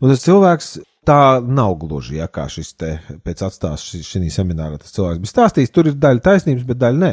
un 0.00 0.12
tas 0.12 0.24
cilvēks 0.24 0.78
tā 1.06 1.40
nav 1.44 1.76
gluži, 1.80 2.18
ja 2.18 2.26
kā 2.32 2.46
šis 2.50 2.74
te 2.80 2.96
pēc 3.24 3.44
atstāšanās 3.46 4.08
šī 4.08 4.30
seminārā 4.32 4.80
tas 4.80 4.94
cilvēks 4.96 5.22
bija 5.22 5.32
stāstījis. 5.32 5.72
Tur 5.74 5.90
ir 5.90 5.96
daļa 6.00 6.24
taisnības, 6.24 6.66
bet 6.68 6.80
daļa 6.82 7.00
nē. 7.02 7.12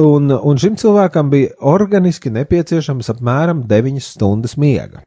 Un, 0.00 0.32
un 0.32 0.60
šim 0.60 0.78
cilvēkam 0.80 1.28
bija 1.32 1.52
organiski 1.68 2.32
nepieciešams 2.32 3.10
apmēram 3.12 3.66
9 3.68 4.00
stundas 4.00 4.56
miega. 4.56 5.02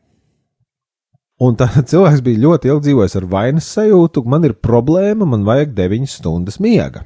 Un 1.42 1.58
tā 1.60 1.68
cilvēks 1.92 2.22
bija 2.26 2.44
ļoti 2.46 2.72
ilgi 2.72 2.90
dzīvojis 2.90 3.18
ar 3.20 3.28
vainas 3.32 3.70
sajūtu, 3.76 4.24
man 4.30 4.46
ir 4.48 4.56
problēma, 4.62 5.28
man 5.28 5.48
vajag 5.48 5.74
9 5.78 6.12
stundas 6.12 6.62
miega. 6.64 7.04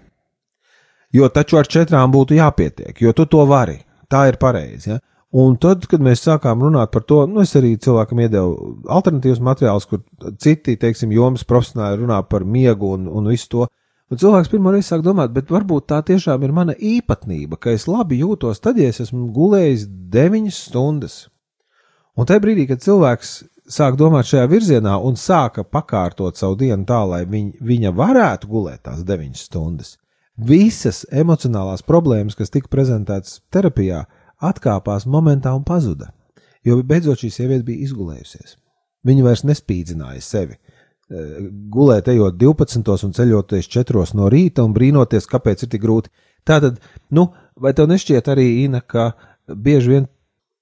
Jo 1.16 1.30
taču 1.34 1.58
ar 1.58 1.66
četrām 1.66 2.12
būtu 2.14 2.38
jāpietiek, 2.38 3.00
jo 3.02 3.14
tu 3.18 3.26
to 3.26 3.46
vari. 3.50 3.80
Tā 4.10 4.28
ir 4.30 4.38
pareizi. 4.42 4.92
Ja? 4.92 5.00
Un 5.30 5.60
tad, 5.62 5.84
kad 5.86 6.02
mēs 6.02 6.24
sākām 6.26 6.64
runāt 6.66 6.90
par 6.90 7.04
to, 7.06 7.20
nu, 7.30 7.44
es 7.44 7.52
arī 7.58 7.76
cilvēkam 7.78 8.22
iedevu 8.24 8.54
alternatīvas 8.90 9.42
materiālus, 9.46 9.86
kur 9.86 10.02
citi, 10.42 10.74
teiksim, 10.82 11.12
jomas 11.14 11.46
profesionāli 11.46 12.02
runā 12.02 12.24
par 12.26 12.48
miegu 12.50 12.96
un, 12.96 13.06
un 13.06 13.30
visu 13.30 13.52
to. 13.52 13.68
Un 14.10 14.18
cilvēks 14.18 14.50
pirmo 14.50 14.74
reizi 14.74 14.90
sāk 14.90 15.04
domāt, 15.06 15.30
bet 15.36 15.52
varbūt 15.54 15.86
tā 15.92 16.00
tiešām 16.08 16.42
ir 16.48 16.56
mana 16.56 16.74
īpatnība, 16.74 17.60
ka 17.62 17.76
es 17.78 17.86
labi 17.86 18.24
jūtos 18.24 18.58
tad, 18.64 18.82
ja 18.82 18.90
es 18.90 19.04
esmu 19.04 19.28
gulējis 19.36 19.86
9 20.10 20.50
stundas. 20.56 21.20
Un 22.18 22.26
tajā 22.26 22.42
brīdī, 22.42 22.66
kad 22.72 22.82
cilvēks 22.82 23.36
sāk 23.70 24.00
domāt 24.02 24.26
šajā 24.32 24.48
virzienā 24.50 24.96
un 25.06 25.14
sāka 25.14 25.62
pakārtot 25.62 26.42
savu 26.42 26.58
dienu 26.58 26.90
tā, 26.90 27.04
lai 27.06 27.22
viņ, 27.30 27.52
viņa 27.62 27.94
varētu 27.94 28.50
gulēt 28.50 28.88
tās 28.90 29.06
9 29.06 29.38
stundas, 29.38 29.94
visas 30.42 31.04
emocionālās 31.14 31.86
problēmas, 31.86 32.34
kas 32.40 32.50
tika 32.50 32.72
prezentētas 32.74 33.44
terapijā, 33.54 34.08
atkāpās 34.42 35.06
momentā 35.06 35.54
un 35.56 35.64
pazuda, 35.68 36.12
jo 36.66 36.80
beidzot 36.84 37.22
šī 37.22 37.32
sieviete 37.34 37.66
bija 37.68 37.86
izgulējusies. 37.88 38.58
Viņa 39.08 39.26
vairs 39.26 39.46
nespīdzināja 39.48 40.22
sevi. 40.24 40.58
Eh, 41.10 41.50
gulēt, 41.74 42.08
ejot 42.12 42.38
12 42.38 43.08
un 43.08 43.16
ceļoties 43.18 43.70
4 43.72 44.14
no 44.14 44.30
rīta 44.30 44.66
un 44.66 44.76
brīnoties, 44.76 45.28
kāpēc 45.30 45.64
ir 45.64 45.72
tik 45.74 45.82
grūti. 45.82 46.12
Tātad, 46.46 46.78
nu, 47.12 47.32
vai 47.56 47.74
tev 47.74 47.90
nešķiet 47.90 48.30
arī, 48.30 48.48
Ina, 48.66 48.82
ka 48.82 49.14
bieži 49.48 49.96
vien 49.96 50.08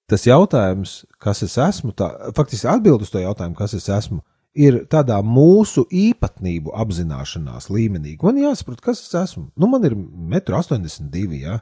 tas 0.07 0.23
jautājums, 0.23 1.01
kas 1.19 1.43
es 1.43 1.57
esmu, 1.59 1.91
tā, 1.91 2.07
faktiski 2.37 2.69
atbild 2.71 3.03
uz 3.03 3.11
to 3.11 3.19
jautājumu, 3.19 3.57
kas 3.59 3.75
es 3.75 3.89
esmu, 3.91 4.21
ir 4.57 4.85
tādā 4.89 5.19
mūsu 5.21 5.83
īpatnību 5.91 6.73
apzināšanās 6.79 7.69
līmenī. 7.73 8.15
Man 8.23 8.39
jāsaprot, 8.41 8.81
kas 8.81 9.03
es 9.03 9.13
esmu. 9.19 9.49
Nu, 9.59 9.69
man 9.69 9.85
ir 9.85 9.97
1,82 9.97 11.27
m. 11.27 11.35
Ja? 11.41 11.59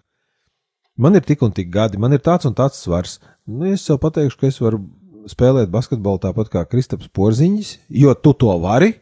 Man 0.98 1.18
ir 1.18 1.26
tik 1.26 1.44
un 1.46 1.54
tik 1.56 1.72
gadi, 1.74 2.00
man 2.02 2.16
ir 2.16 2.24
tāds 2.24 2.48
un 2.48 2.56
tāds 2.58 2.82
svars. 2.82 3.20
Nu, 3.46 3.68
es 3.70 3.86
sev 3.86 4.00
pateikšu, 4.04 4.40
ka 4.40 4.50
es 4.50 4.60
varu 4.64 4.82
spēlēt 5.30 5.72
basketbolu 5.74 6.22
tāpat 6.22 6.52
kā 6.54 6.66
Kristaps 6.70 7.10
Porziņš, 7.16 7.72
jo 8.02 8.14
tu 8.18 8.36
to 8.38 8.54
vari, 8.62 8.94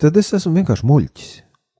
tad 0.00 0.16
es 0.20 0.32
esmu 0.36 0.54
vienkārši 0.60 0.88
muļķis. 0.88 1.32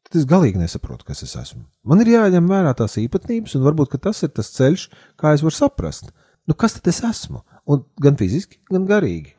Tad 0.08 0.20
es 0.20 0.28
galīgi 0.28 0.60
nesaprotu, 0.60 1.06
kas 1.08 1.22
es 1.24 1.36
esmu. 1.40 1.62
Man 1.88 2.02
ir 2.04 2.12
jāņem 2.14 2.48
vērā 2.50 2.74
tās 2.76 2.98
īpatnības, 3.00 3.56
un 3.56 3.66
varbūt 3.68 3.96
tas 4.02 4.22
ir 4.24 4.32
tas 4.36 4.52
ceļš, 4.56 4.88
kā 5.20 5.32
es 5.36 5.44
varu 5.44 5.56
saprast, 5.56 6.12
nu, 6.48 6.56
kas 6.58 6.76
tad 6.76 6.90
es 6.92 7.00
esmu. 7.08 7.44
Un 7.70 7.84
gan 8.02 8.18
fiziski, 8.18 8.58
gan 8.72 8.88
garīgi. 8.88 9.36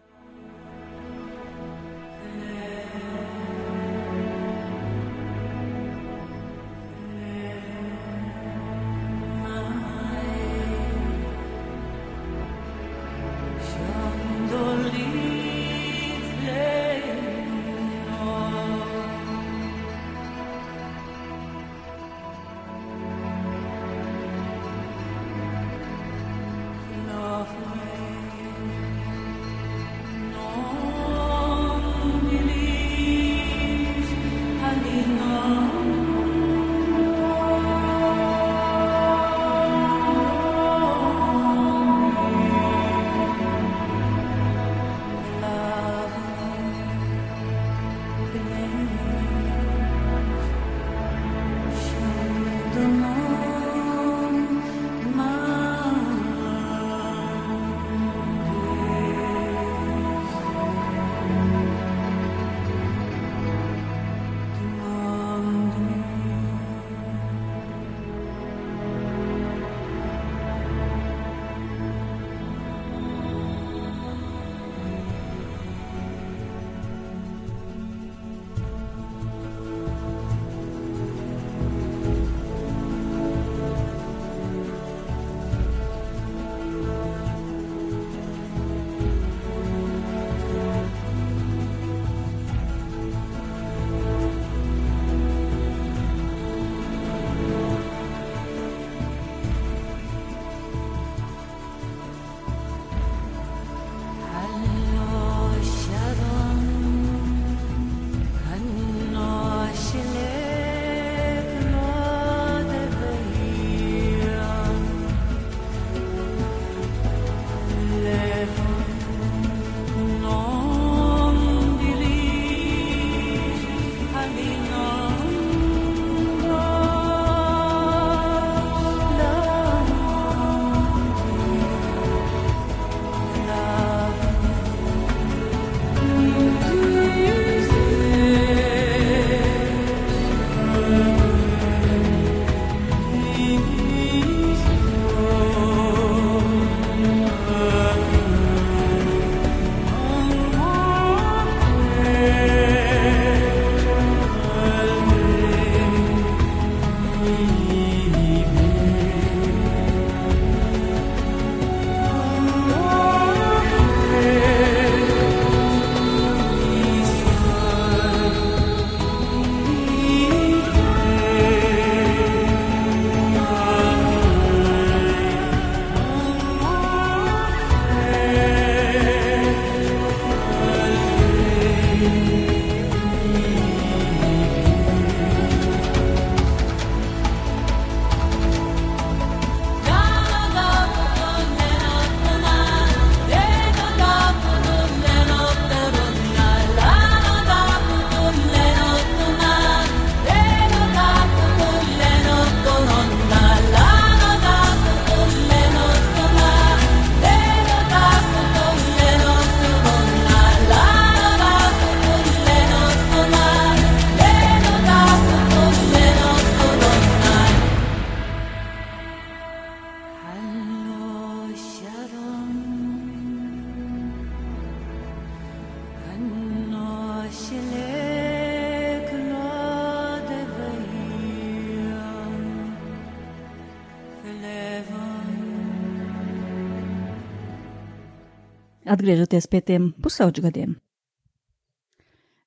Atgriežoties 238.94 239.50
pie 239.52 239.62
tiem 239.66 239.92
pusauģu 240.04 240.46
gadiem, 240.48 240.76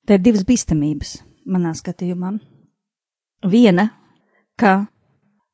te 0.07 0.17
ir 0.17 0.23
divas 0.23 0.45
bīstamības 0.47 1.17
manā 1.47 1.73
skatījumā. 1.77 2.33
Viena, 3.47 3.89
ka 4.57 4.87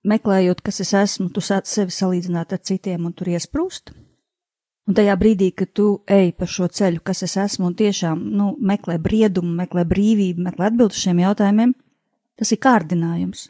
meklējot, 0.08 0.62
kas 0.63 0.82
es 0.84 0.93
esmu, 0.97 1.29
tu 1.34 1.43
sāc 1.43 1.67
sevi 1.69 1.93
salīdzināt 1.93 2.56
ar 2.56 2.62
citiem 2.63 3.06
un 3.08 3.13
tur 3.13 3.32
iesprūst. 3.34 3.93
Un 4.84 4.97
tajā 4.97 5.15
brīdī, 5.15 5.53
kad 5.56 5.71
tu 5.71 5.88
ej 6.12 6.34
pa 6.36 6.47
šo 6.49 6.67
ceļu, 6.67 6.99
kas 7.08 7.23
es 7.23 7.38
esmu, 7.39 7.69
un 7.69 7.75
tiešām 7.79 8.19
nu, 8.36 8.49
meklē 8.60 8.97
briedumu, 8.99 9.53
meklē 9.62 9.86
brīvību, 9.88 10.43
meklē 10.43 10.67
atbildus 10.71 10.99
šiem 11.06 11.21
jautājumiem, 11.23 11.71
tas 12.39 12.51
ir 12.51 12.60
kārdinājums. 12.63 13.47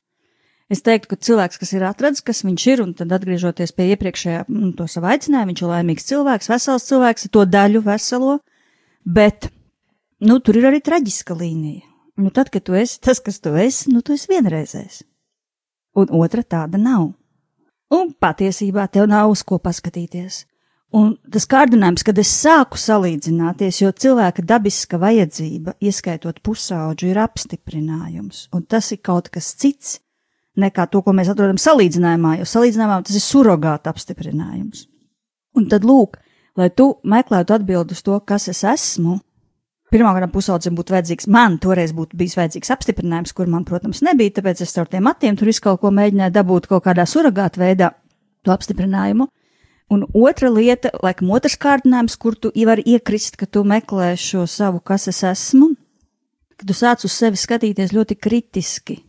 Es 0.72 0.82
teiktu, 0.84 1.12
ka 1.12 1.20
cilvēks, 1.20 1.60
kas 1.60 1.74
ir 1.76 1.84
atradzis, 1.86 2.24
kas 2.26 2.44
viņš 2.46 2.66
ir, 2.72 2.84
un 2.86 2.94
tad 2.98 3.12
atgriežoties 3.16 3.74
pie 3.76 3.90
iepriekšējā 3.94 4.46
nu, 4.48 4.72
to 4.78 4.88
savu 4.90 5.10
aicinājumu, 5.12 5.52
viņš 5.52 5.64
ir 5.64 5.72
laimīgs 5.74 6.08
cilvēks, 6.08 6.50
vesels 6.54 6.88
cilvēks, 6.88 7.28
to 7.34 7.44
daļu 7.50 7.84
veselo, 7.84 8.38
bet, 9.04 9.50
nu, 10.24 10.40
tur 10.40 10.62
ir 10.62 10.70
arī 10.72 10.80
traģiska 10.84 11.36
līnija. 11.36 11.84
Nu, 12.22 12.30
tad, 12.30 12.52
kad 12.54 12.64
tu 12.64 12.78
esi 12.78 13.02
tas, 13.04 13.20
kas 13.20 13.42
tu 13.44 13.56
esi, 13.58 13.90
nu, 13.92 14.04
tu 14.06 14.16
esi 14.16 14.30
vienreizējs. 14.32 15.02
Un 16.00 16.14
otra 16.16 16.46
tāda 16.46 16.80
nav. 16.80 17.12
Un 17.94 18.14
patiesībā 18.22 18.88
tev 18.90 19.10
nav 19.10 19.34
uz 19.34 19.44
ko 19.46 19.60
paskatīties. 19.62 20.44
Un 20.94 21.16
tas 21.34 21.48
kārdinājums, 21.50 22.06
kad 22.06 22.20
es 22.22 22.30
sāku 22.30 22.78
salīdzināties, 22.78 23.82
jo 23.82 23.90
cilvēka 23.90 24.46
dabiska 24.46 25.00
vajadzība, 25.02 25.74
ieskaitot 25.82 26.38
pusauģu, 26.46 27.10
ir 27.10 27.20
apstiprinājums, 27.22 28.48
un 28.54 28.66
tas 28.70 28.92
ir 28.94 29.02
kaut 29.02 29.32
kas 29.34 29.50
cits 29.58 29.98
nekā 30.60 30.86
to, 30.92 31.02
ko 31.02 31.14
mēs 31.16 31.32
atrodam 31.34 31.60
salīdzinājumā, 31.62 32.38
jo 32.42 32.48
salīdzinājumā 32.50 33.02
tas 33.08 33.18
ir 33.18 33.26
surrogāta 33.26 33.94
apstiprinājums. 33.94 34.88
Un 35.58 35.68
tad 35.70 35.86
lūk, 35.86 36.18
lai 36.58 36.70
tu 36.74 36.94
meklētu 37.04 37.56
atbildi 37.56 37.96
uz 37.96 38.02
to, 38.06 38.18
kas 38.26 38.48
es 38.52 38.64
esmu, 38.68 39.20
pirmkārt, 39.94 40.32
pusaudzim 40.34 40.78
būtu 40.78 40.96
vajadzīgs, 40.96 41.30
man 41.30 41.60
toreiz 41.62 41.94
būtu 41.94 42.18
bijis 42.18 42.38
vajadzīgs 42.40 42.74
apstiprinājums, 42.74 43.34
kur 43.38 43.50
man, 43.50 43.66
protams, 43.68 44.02
nebija, 44.06 44.40
tāpēc 44.40 44.64
es 44.66 44.74
ar 44.82 44.90
tiem 44.90 45.06
matiem 45.06 45.38
tur 45.38 45.50
visu 45.50 45.62
kaut 45.66 45.82
ko 45.84 45.94
mēģināju 45.94 46.34
dabūt 46.34 46.70
kaut 46.72 46.86
kādā 46.88 47.06
surrogāta 47.10 47.62
veidā 47.62 47.94
to 48.44 48.54
apstiprinājumu. 48.54 49.30
Un 49.94 50.06
otra 50.18 50.50
lieta, 50.50 50.90
laikam, 51.04 51.30
otrs 51.36 51.58
kārdinājums, 51.62 52.16
kur 52.18 52.38
tu 52.40 52.50
vari 52.66 52.86
iekrist, 52.96 53.38
ka 53.38 53.46
tu 53.46 53.62
meklē 53.68 54.14
šo 54.18 54.48
savu, 54.50 54.82
kas 54.82 55.10
es 55.12 55.22
esmu, 55.28 55.74
ka 56.58 56.66
tu 56.66 56.74
sāc 56.74 57.04
uz 57.06 57.14
sevi 57.14 57.38
skatīties 57.38 57.94
ļoti 57.94 58.18
kritiski. 58.18 59.02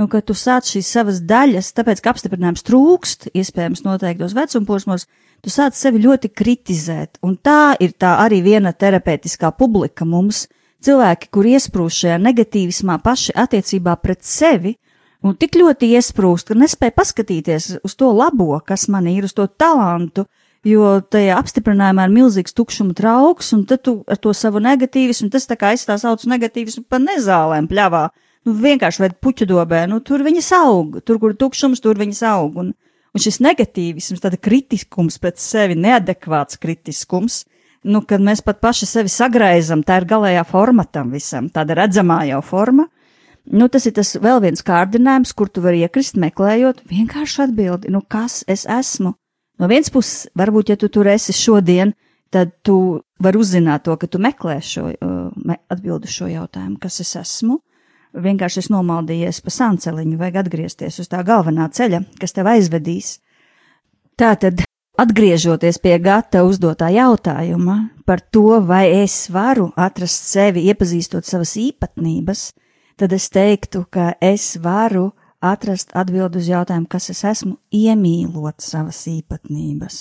Un 0.00 0.08
ka 0.08 0.22
tu 0.24 0.32
sāc 0.32 0.70
šīs 0.72 0.88
savas 0.88 1.18
daļas, 1.28 1.68
tāpēc, 1.76 2.00
ka 2.00 2.14
apstiprinājums 2.14 2.64
trūkst, 2.64 3.28
iespējams, 3.36 3.82
noteiktos 3.84 4.32
vecumposmos, 4.32 5.04
tu 5.44 5.52
sāc 5.52 5.76
sevi 5.76 6.00
ļoti 6.00 6.30
kritizēt. 6.32 7.18
Un 7.26 7.36
tā 7.36 7.74
ir 7.76 7.92
tā 8.00 8.14
arī 8.24 8.40
viena 8.44 8.72
terapeitiskā 8.72 9.52
publika 9.58 10.06
mums, 10.08 10.46
cilvēki, 10.82 11.28
kur 11.34 11.48
iesprūst 11.50 12.04
šajā 12.04 12.16
negatīvismā 12.22 12.96
paši 13.04 13.36
attiecībā 13.44 13.98
pret 14.00 14.24
sevi, 14.24 14.78
un 15.22 15.36
tik 15.38 15.60
ļoti 15.60 15.92
iesprūst, 15.98 16.48
ka 16.48 16.58
nespēja 16.58 16.96
paskatīties 16.96 17.68
uz 17.84 17.98
to 17.98 18.08
labo, 18.16 18.56
kas 18.66 18.88
man 18.88 19.10
ir, 19.12 19.28
uz 19.28 19.36
to 19.36 19.46
talantu, 19.46 20.24
jo 20.66 20.98
tajā 21.04 21.36
apstiprinājumā 21.36 22.08
ir 22.08 22.16
milzīgs 22.16 22.56
tukšuma 22.56 22.96
trauks, 22.98 23.52
un 23.52 23.66
tad 23.68 23.84
tu 23.86 23.98
ar 24.08 24.18
to 24.22 24.32
savu 24.36 24.62
negatīvismu, 24.62 25.30
tas 25.30 25.46
tā 25.50 25.58
kā 25.58 25.74
aizstās 25.74 26.06
sauc 26.06 26.24
negatīvismu 26.32 26.86
pa 26.88 27.02
nezālēm 27.02 27.68
pļavā, 27.70 28.08
nu 28.46 28.54
vienkārši 28.58 29.04
vai 29.04 29.10
puķu 29.12 29.48
dobē, 29.50 29.84
nu 29.90 30.00
tur 30.04 30.24
viņas 30.26 30.52
aug, 30.58 31.00
tur, 31.06 31.20
kur 31.22 31.36
tukšums, 31.38 31.82
tur 31.82 32.00
viņas 32.00 32.22
aug, 32.32 32.58
un, 32.62 32.72
un 33.12 33.24
šis 33.24 33.40
negatīvisms, 33.44 34.22
tāda 34.22 34.40
kritiskums 34.40 35.20
pret 35.22 35.40
sevi, 35.42 35.78
neadekvāts 35.78 36.60
kritiskums, 36.62 37.44
nu, 37.82 38.02
kad 38.06 38.22
mēs 38.22 38.44
pat 38.46 38.62
paši 38.62 38.88
sevi 38.88 39.12
sagraizam, 39.12 39.84
tā 39.86 40.00
ir 40.02 40.08
galējā 40.10 40.42
forma 40.48 40.86
tam 40.86 41.14
visam, 41.14 41.50
tāda 41.50 41.78
redzamā 41.82 42.22
jau 42.30 42.42
forma, 42.46 42.88
Nu, 43.50 43.66
tas 43.68 43.88
ir 43.90 43.94
tas 43.96 44.14
vēl 44.22 44.38
viens 44.44 44.62
kārdinājums, 44.62 45.32
kur 45.34 45.48
tu 45.50 45.64
vari 45.64 45.82
iekrist, 45.82 46.14
meklējot 46.20 46.84
vienkārši 46.86 47.40
atbildi, 47.48 47.90
nu, 47.90 48.02
kas 48.06 48.42
es 48.46 48.62
esmu. 48.70 49.16
No 49.58 49.68
vienas 49.70 49.90
puses, 49.90 50.28
varbūt, 50.38 50.70
ja 50.70 50.78
tu 50.78 50.88
tur 50.92 51.10
esi 51.10 51.34
šodien, 51.34 51.92
tad 52.32 52.54
tu 52.62 53.02
vari 53.22 53.40
uzzināt 53.42 53.84
to, 53.86 53.96
ka 53.98 54.06
tu 54.06 54.20
meklē 54.22 54.60
šo 54.64 54.86
uh, 54.94 55.56
atbildi 55.70 56.10
šo 56.10 56.30
jautājumu, 56.30 56.78
kas 56.82 57.00
es 57.02 57.12
esmu. 57.18 57.58
Vienkārši 58.12 58.60
es 58.60 58.68
nomaldījies 58.72 59.40
pa 59.40 59.52
sanceliņu, 59.54 60.18
vajag 60.20 60.42
atgriezties 60.42 61.00
uz 61.00 61.08
tā 61.08 61.22
galvenā 61.24 61.70
ceļa, 61.72 62.02
kas 62.20 62.36
tev 62.36 62.50
aizvedīs. 62.52 63.14
Tātad, 64.20 64.60
atgriežoties 65.00 65.80
pie 65.80 65.96
gata 66.02 66.42
uzdotā 66.44 66.90
jautājuma 66.92 67.78
par 68.04 68.20
to, 68.20 68.60
vai 68.60 68.84
es 69.00 69.30
varu 69.32 69.70
atrast 69.80 70.28
sevi, 70.28 70.66
iepazīstot 70.68 71.24
savas 71.24 71.54
īpatnības, 71.56 72.50
tad 73.00 73.16
es 73.16 73.30
teiktu, 73.32 73.86
ka 73.88 74.12
es 74.20 74.58
varu 74.60 75.12
atrast 75.42 75.94
atbildi 75.96 76.42
uz 76.42 76.50
jautājumu, 76.52 76.90
kas 76.92 77.08
es 77.14 77.24
esmu, 77.26 77.56
iemīlot 77.72 78.60
savas 78.62 79.00
īpatnības, 79.10 79.96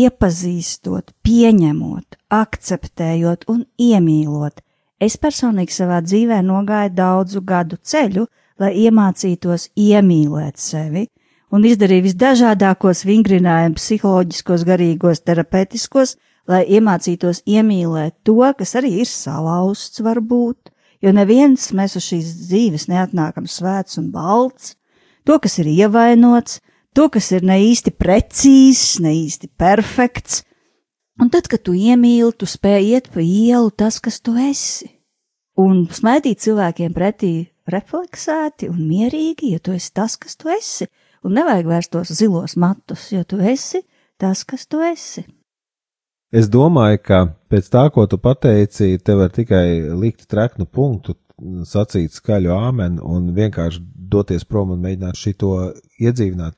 iepazīstot, 0.00 1.14
pieņemot, 1.22 2.18
akceptējot 2.42 3.46
un 3.54 3.64
iemīlot. 3.78 4.60
Es 5.00 5.16
personīgi 5.16 5.72
savā 5.72 6.02
dzīvē 6.04 6.42
nogāju 6.44 6.92
daudzu 6.92 7.40
gadu 7.40 7.78
ceļu, 7.80 8.26
lai 8.60 8.74
iemācītos 8.82 9.70
iemīlēt 9.80 10.60
sevi, 10.60 11.06
un 11.50 11.64
izdarīju 11.64 12.04
visdažādākos 12.10 13.06
vingrinājumus, 13.08 13.80
psiholoģiskos, 13.80 14.66
garīgos, 14.68 15.22
terapeitiskos, 15.24 16.18
lai 16.50 16.66
iemācītos 16.76 17.40
iemīlēt 17.48 18.18
to, 18.28 18.42
kas 18.58 18.76
arī 18.76 18.98
ir 19.00 19.08
salauzts 19.08 20.02
varbūt, 20.04 20.68
jo 21.00 21.14
neviens 21.16 21.70
mēs 21.76 21.96
uz 21.96 22.10
šīs 22.10 22.34
dzīves 22.50 22.88
neatnākam 22.92 23.48
svēts 23.48 23.96
un 24.00 24.10
balts, 24.12 24.74
to, 25.24 25.40
kas 25.40 25.56
ir 25.62 25.70
ievainots, 25.72 26.60
to, 26.92 27.08
kas 27.08 27.32
ir 27.32 27.46
ne 27.46 27.56
īsti 27.70 27.94
precīzs, 27.96 29.00
ne 29.00 29.14
īsti 29.22 29.48
perfekts, 29.56 30.42
un 31.20 31.28
tad, 31.28 31.48
kad 31.50 31.62
tu 31.66 31.74
iemīli, 31.76 32.32
tu 32.36 32.48
spēj 32.48 32.88
iet 32.94 33.10
pa 33.14 33.22
ielu 33.22 33.70
tas, 33.70 34.00
kas 34.02 34.20
tu 34.24 34.34
esi, 34.40 34.88
un 35.60 35.84
smētīt 35.92 36.40
cilvēkiem 36.42 36.94
pretī 36.96 37.34
refleksēti 37.70 38.70
un 38.70 38.80
mierīgi, 38.88 39.52
jo 39.54 39.60
tu 39.62 39.76
esi 39.76 39.92
tas, 39.94 40.16
kas 40.20 40.38
tu 40.40 40.50
esi, 40.52 40.88
un 41.24 41.36
nevajag 41.36 41.68
vairs 41.68 41.90
tos 41.92 42.14
zilos 42.16 42.56
matus, 42.56 43.10
jo 43.12 43.22
tu 43.24 43.40
esi 43.40 43.84
tas, 44.20 44.44
kas 44.44 44.66
tu 44.66 44.82
esi. 44.84 45.26
Es 46.30 46.46
domāju, 46.46 47.00
ka 47.02 47.24
pēc 47.50 47.68
tā, 47.72 47.88
ko 47.90 48.04
tu 48.06 48.18
pateici, 48.22 48.94
te 49.02 49.16
var 49.18 49.32
tikai 49.34 49.90
likt 49.98 50.28
treknu 50.30 50.68
punktu, 50.70 51.16
sacīt 51.66 52.14
skaļu 52.14 52.52
āmeni 52.54 53.00
un 53.02 53.32
vienkārši 53.34 53.80
doties 54.10 54.44
prom 54.44 54.74
un 54.76 54.82
mēģināt 54.84 55.18
šito 55.18 55.54
iedzīvināt. 55.98 56.54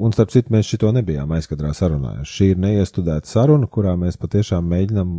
Un 0.00 0.14
starp 0.16 0.32
citu, 0.32 0.52
mēs 0.54 0.68
šito 0.70 0.90
nebijām 0.96 1.32
aizkadrā 1.36 1.74
sarunājuši. 1.76 2.36
Šī 2.36 2.48
ir 2.54 2.62
neiestudēta 2.62 3.28
saruna, 3.28 3.68
kurā 3.68 3.96
mēs 4.00 4.16
patiešām 4.20 4.64
mēģinam 4.70 5.18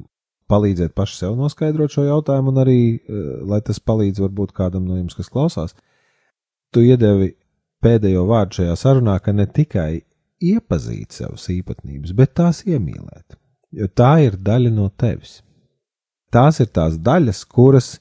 palīdzēt 0.51 0.95
paši 0.97 1.19
sev 1.19 1.35
noskaidrot 1.39 1.93
šo 1.93 2.07
jautājumu, 2.07 2.51
un 2.51 2.63
arī, 2.63 2.79
eh, 2.97 3.19
lai 3.47 3.61
tas 3.61 3.79
palīdz 3.79 4.23
varbūt 4.25 4.55
kādam 4.57 4.87
no 4.87 4.97
jums, 4.97 5.15
kas 5.15 5.29
klausās. 5.29 5.75
Tu 6.73 6.87
iedevi 6.89 7.35
pēdējo 7.83 8.25
vārdu 8.27 8.61
šajā 8.61 8.79
sarunā, 8.79 9.19
ka 9.21 9.31
ne 9.31 9.45
tikai 9.45 10.01
iepazīt 10.41 11.11
savas 11.11 11.45
īpatnības, 11.47 12.15
bet 12.15 12.33
tās 12.33 12.63
iemīlēt 12.65 13.37
jo 13.71 13.87
tā 13.87 14.11
ir 14.25 14.37
daļa 14.37 14.71
no 14.75 14.89
tevis. 14.89 15.39
Tās 16.31 16.61
ir 16.63 16.69
tās 16.75 16.97
daļas, 16.99 17.43
kuras 17.47 17.95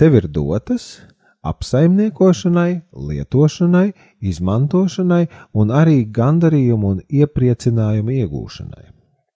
tev 0.00 0.16
ir 0.20 0.28
dotas 0.28 1.00
apsaimniekošanai, 1.50 2.70
lietošanai, 3.10 3.86
izmantošanai 4.24 5.26
un 5.52 5.70
arī 5.74 6.02
gandarījumu 6.18 6.96
un 6.96 7.04
iepriecinājumu 7.08 8.18
iegūšanai. 8.22 8.90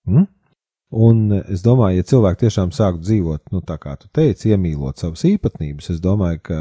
Hm? 0.09 0.27
Un 0.89 1.25
es 1.43 1.61
domāju, 1.61 2.01
ja 2.01 2.09
cilvēki 2.09 2.47
tiešām 2.47 2.71
sāk 2.73 3.03
dzīvot, 3.03 3.51
nu, 3.53 3.61
tā 3.61 3.77
kā 3.81 3.99
tu 4.01 4.09
teici, 4.09 4.55
iemīlot 4.55 5.03
savas 5.03 5.27
īpatnības, 5.29 5.91
es 5.93 6.01
domāju, 6.01 6.41
ka 6.49 6.61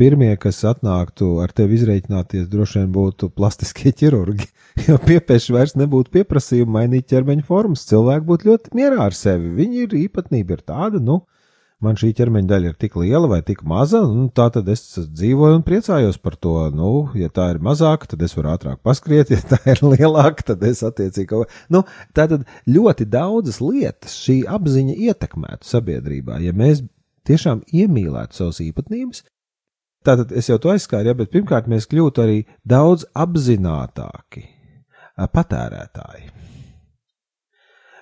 pirmie, 0.00 0.32
kas 0.40 0.60
atnāktu 0.68 1.38
ar 1.44 1.52
tevi 1.56 1.78
izreikināties, 1.78 2.48
droši 2.52 2.82
vien 2.82 2.92
būtu 2.94 3.32
plastiskie 3.36 3.94
ķirurgi. 3.96 4.48
Jo 4.88 4.94
piepieši 4.96 5.52
vairs 5.52 5.74
nebūtu 5.76 6.08
pieprasījuma 6.14 6.78
mainīt 6.78 7.04
ķermeņa 7.10 7.42
formas. 7.44 7.82
Cilvēki 7.90 8.24
būtu 8.24 8.48
ļoti 8.48 8.70
mierā 8.78 9.02
ar 9.04 9.12
sevi. 9.12 9.50
Viņa 9.58 9.82
ir 9.82 9.96
īpatnība, 9.98 10.56
ir 10.56 10.62
tāda, 10.64 10.96
nu, 10.96 11.18
man 11.82 11.98
šī 11.98 12.12
ķermeņa 12.18 12.48
daļa 12.50 12.70
ir 12.70 12.78
tik 12.80 12.94
liela 13.00 13.28
vai 13.30 13.40
tik 13.46 13.64
maza, 13.68 14.00
nu, 14.06 14.28
tā 14.34 14.48
tad 14.54 14.70
es 14.72 14.84
dzīvoju 15.02 15.58
un 15.58 15.66
priecājos 15.66 16.20
par 16.22 16.36
to. 16.38 16.54
Nu, 16.74 16.92
ja 17.18 17.30
tā 17.32 17.50
ir 17.54 17.60
mazāka, 17.64 18.08
tad 18.12 18.22
es 18.24 18.36
varu 18.38 18.52
ātrāk 18.54 18.80
paskriet, 18.86 19.34
ja 19.34 19.40
tā 19.52 19.60
ir 19.74 19.82
lielāka, 19.84 20.52
tad 20.52 20.64
es 20.68 20.84
attiecīgi 20.86 21.28
kaut 21.32 21.50
ko. 21.50 21.60
Nu, 21.74 21.84
tā 22.16 22.28
tad 22.30 22.46
ļoti 22.70 23.08
daudzas 23.10 23.60
lietas 23.64 24.16
šī 24.24 24.42
apziņa 24.48 24.96
ietekmētu 25.10 25.68
sabiedrībā, 25.68 26.40
ja 26.46 26.54
mēs 26.56 26.84
tiešām 27.28 27.66
iemīlētu 27.70 28.40
savas 28.40 28.62
īpatnības, 28.64 29.26
Tātad 30.02 30.32
es 30.34 30.48
jau 30.50 30.58
to 30.58 30.72
aizskāru, 30.72 31.06
ja, 31.06 31.14
bet 31.14 31.30
pirmkārt 31.30 31.68
mēs 31.70 31.86
kļūtu 31.86 32.22
arī 32.24 32.38
daudz 32.66 33.04
apzinātāki 33.14 34.48
patērētāji. 35.14 36.24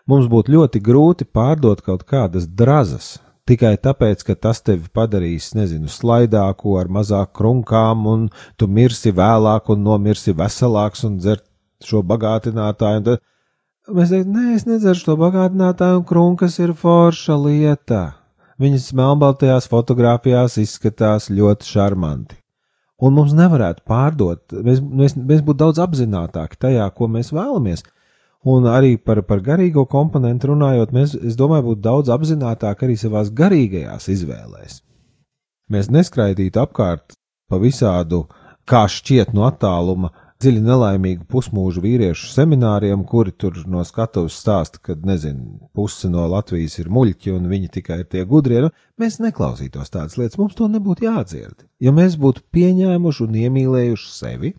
Mums 0.08 0.30
būtu 0.32 0.54
ļoti 0.56 0.80
grūti 0.82 1.26
pārdot 1.28 1.82
kaut 1.84 2.06
kādas 2.08 2.48
drazas, 2.48 3.18
tikai 3.50 3.74
tāpēc, 3.82 4.22
ka 4.26 4.36
tas 4.48 4.62
tevi 4.64 4.88
padarīs, 4.94 5.50
nezinu, 5.58 5.90
slaidāku 5.90 6.76
ar 6.80 6.90
mazāk 6.92 7.34
krunkām, 7.36 8.06
un 8.06 8.28
tu 8.60 8.70
mirsi 8.70 9.12
vēlāk 9.16 9.72
un 9.74 9.82
nomirsi 9.86 10.34
veselāks 10.36 11.04
un 11.08 11.18
dzert 11.18 11.44
šo 11.84 12.04
bagātinātāju. 12.06 13.04
Tad 13.10 13.96
mēs 13.96 14.12
teiktu, 14.12 14.32
nē, 14.36 14.56
es 14.56 14.66
nedzeršu 14.68 15.10
to 15.10 15.18
bagātinātāju, 15.20 16.02
un 16.02 16.08
krunkas 16.08 16.58
ir 16.62 16.74
forša 16.78 17.38
lieta. 17.40 18.02
Viņas 18.60 18.90
melnbaltajās 18.96 19.70
fotografijās 19.72 20.58
izskatās 20.60 21.30
ļoti 21.32 21.68
šarmanti. 21.68 22.36
Un 23.00 23.14
mums 23.16 23.32
nevarētu 23.32 23.86
pārdot, 23.88 24.42
mēs, 24.52 24.82
mēs, 24.84 25.14
mēs 25.16 25.40
būtu 25.46 25.62
daudz 25.62 25.80
apzinātāki 25.80 26.60
tajā, 26.60 26.84
ko 26.92 27.08
mēs 27.08 27.32
vēlamies. 27.32 27.86
Un 28.48 28.64
arī 28.64 28.94
par, 28.96 29.20
par 29.28 29.42
garīgo 29.44 29.84
komponentu 29.84 30.54
runājot, 30.54 30.94
mēs, 30.96 31.12
es 31.14 31.36
domāju, 31.36 31.66
būtu 31.72 31.84
daudz 31.84 32.12
apzinātāki 32.14 32.86
arī 32.86 32.96
savās 32.96 33.28
garīgajās 33.36 34.08
izvēlēs. 34.14 34.80
Mēs 35.70 35.90
neskraidītu 35.92 36.62
apkārt 36.62 37.18
pa 37.50 37.58
visādu, 37.60 38.24
kā 38.64 38.86
šķiet 38.88 39.34
no 39.36 39.44
attāluma, 39.44 40.08
dziļi 40.40 40.62
nelaimīgu 40.64 41.26
pusmūžu 41.28 41.82
vīriešu 41.84 42.30
semināriem, 42.32 43.02
kuri 43.04 43.34
tur 43.36 43.58
no 43.68 43.84
skatuves 43.84 44.38
stāsta, 44.40 44.80
ka, 44.80 44.96
nezinu, 44.96 45.68
puse 45.76 46.08
no 46.08 46.24
Latvijas 46.32 46.78
ir 46.80 46.88
muļķi 46.88 47.36
un 47.36 47.52
viņi 47.52 47.70
tikai 47.76 48.00
ir 48.00 48.08
tie 48.08 48.24
gudrie. 48.24 48.62
Nu, 48.64 48.72
mēs 49.00 49.20
neklausītos 49.20 49.92
tādas 49.92 50.16
lietas, 50.16 50.40
mums 50.40 50.56
to 50.56 50.70
nebūtu 50.72 51.10
jādzird. 51.10 51.68
Ja 51.84 51.92
mēs 51.92 52.16
būtu 52.20 52.46
pieņēmuši 52.56 53.26
un 53.26 53.40
iemīlējuši 53.44 54.12
sevi, 54.16 54.54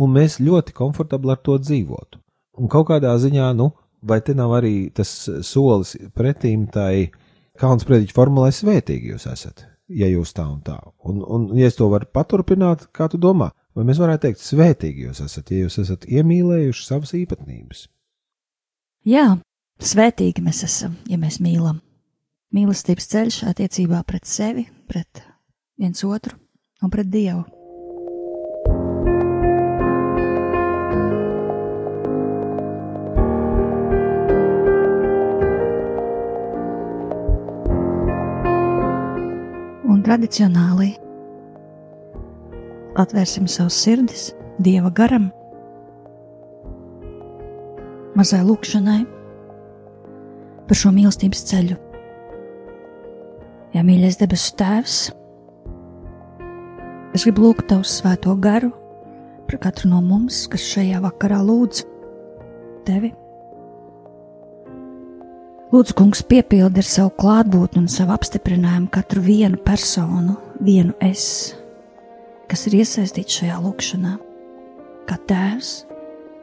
un 0.00 0.16
mēs 0.16 0.40
ļoti 0.40 0.72
komfortabli 0.80 1.36
ar 1.36 1.44
to 1.44 1.60
dzīvotu. 1.60 2.23
Un 2.60 2.70
kaut 2.70 2.88
kādā 2.90 3.12
ziņā, 3.18 3.50
nu, 3.58 3.72
vai 4.04 4.20
te 4.22 4.34
nav 4.36 4.52
arī 4.58 4.90
tas 4.94 5.10
solis 5.46 5.96
pretīm 6.14 6.66
tai 6.72 7.10
kauns 7.60 7.86
prediķu 7.88 8.14
formulai 8.14 8.52
svētīgi 8.54 9.14
jūs 9.14 9.26
esat, 9.30 9.64
ja 9.88 10.08
jūs 10.10 10.34
tā 10.36 10.46
un 10.50 10.60
tā. 10.66 10.76
Un, 11.08 11.22
un 11.22 11.48
ja 11.58 11.70
es 11.70 11.78
to 11.78 11.88
varu 11.92 12.08
paturpināt, 12.12 12.88
kā 12.94 13.08
tu 13.10 13.20
domā? 13.20 13.50
Vai 13.74 13.86
mēs 13.88 13.98
varētu 13.98 14.28
teikt, 14.28 14.42
svētīgi 14.44 15.08
jūs 15.08 15.24
esat, 15.24 15.50
ja 15.50 15.64
jūs 15.64 15.80
esat 15.82 16.06
iemīlējuši 16.06 16.86
savas 16.86 17.14
īpatnības? 17.18 17.88
Jā, 19.04 19.26
svētīgi 19.82 20.44
mēs 20.44 20.62
esam, 20.66 20.94
ja 21.10 21.18
mēs 21.18 21.40
mīlam. 21.42 21.80
Mīlestības 22.54 23.10
ceļš 23.10 23.40
attiecībā 23.50 24.04
pret 24.06 24.30
sevi, 24.30 24.68
pret 24.86 25.24
viens 25.80 26.06
otru 26.06 26.38
un 26.84 26.92
pret 26.92 27.10
Dievu. 27.10 27.42
Tradicionāli 40.04 40.92
atvērsim 43.00 43.48
savus 43.50 43.78
sirdis 43.82 44.28
Dieva 44.62 44.92
garam, 44.94 45.30
mazai 48.14 48.44
lūkšanai 48.46 49.00
par 50.68 50.78
šo 50.78 50.92
mīlestības 50.94 51.42
ceļu. 51.48 51.80
Jā, 53.74 53.82
mīļais 53.82 54.20
debesu 54.20 54.54
Tēvs, 54.60 55.00
es 57.16 57.26
gribu 57.26 57.48
lūgt 57.48 57.66
Tavu 57.72 57.88
svēto 57.88 58.36
garu 58.38 58.70
par 59.48 59.58
katru 59.66 59.90
no 59.90 59.98
mums, 60.04 60.44
kas 60.52 60.62
šajā 60.70 61.02
vakarā 61.02 61.42
lūdz 61.42 61.82
Tevi. 62.86 63.10
Lūdzu, 65.74 65.94
Kungs, 65.98 66.20
piepildi 66.22 66.78
ar 66.78 66.86
savu 66.86 67.10
klātbūtni 67.18 67.80
un 67.82 67.90
savu 67.90 68.14
apstiprinājumu 68.14 68.86
katru 68.94 69.24
vienu 69.24 69.58
personu, 69.58 70.36
vienu 70.62 70.94
es 71.02 71.24
kas 72.46 72.68
ir 72.68 72.76
iesaistīts 72.78 73.40
šajā 73.40 73.56
lūkšanā. 73.64 74.12
Kā 75.08 75.16
tēvs, 75.26 75.70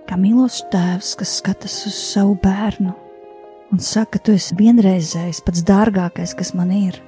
kā 0.09 0.17
mīlošs 0.19 0.65
tēvs, 0.73 1.13
kas 1.21 1.37
skatās 1.39 1.77
uz 1.87 1.95
savu 1.95 2.35
bērnu 2.43 2.91
un 3.71 3.79
saka, 3.79 4.17
ka 4.17 4.25
tu 4.25 4.35
esi 4.35 4.57
vienreizējs, 4.59 5.39
pats 5.47 5.63
dārgākais, 5.63 6.35
kas 6.35 6.51
man 6.57 6.73
ir. 6.75 6.99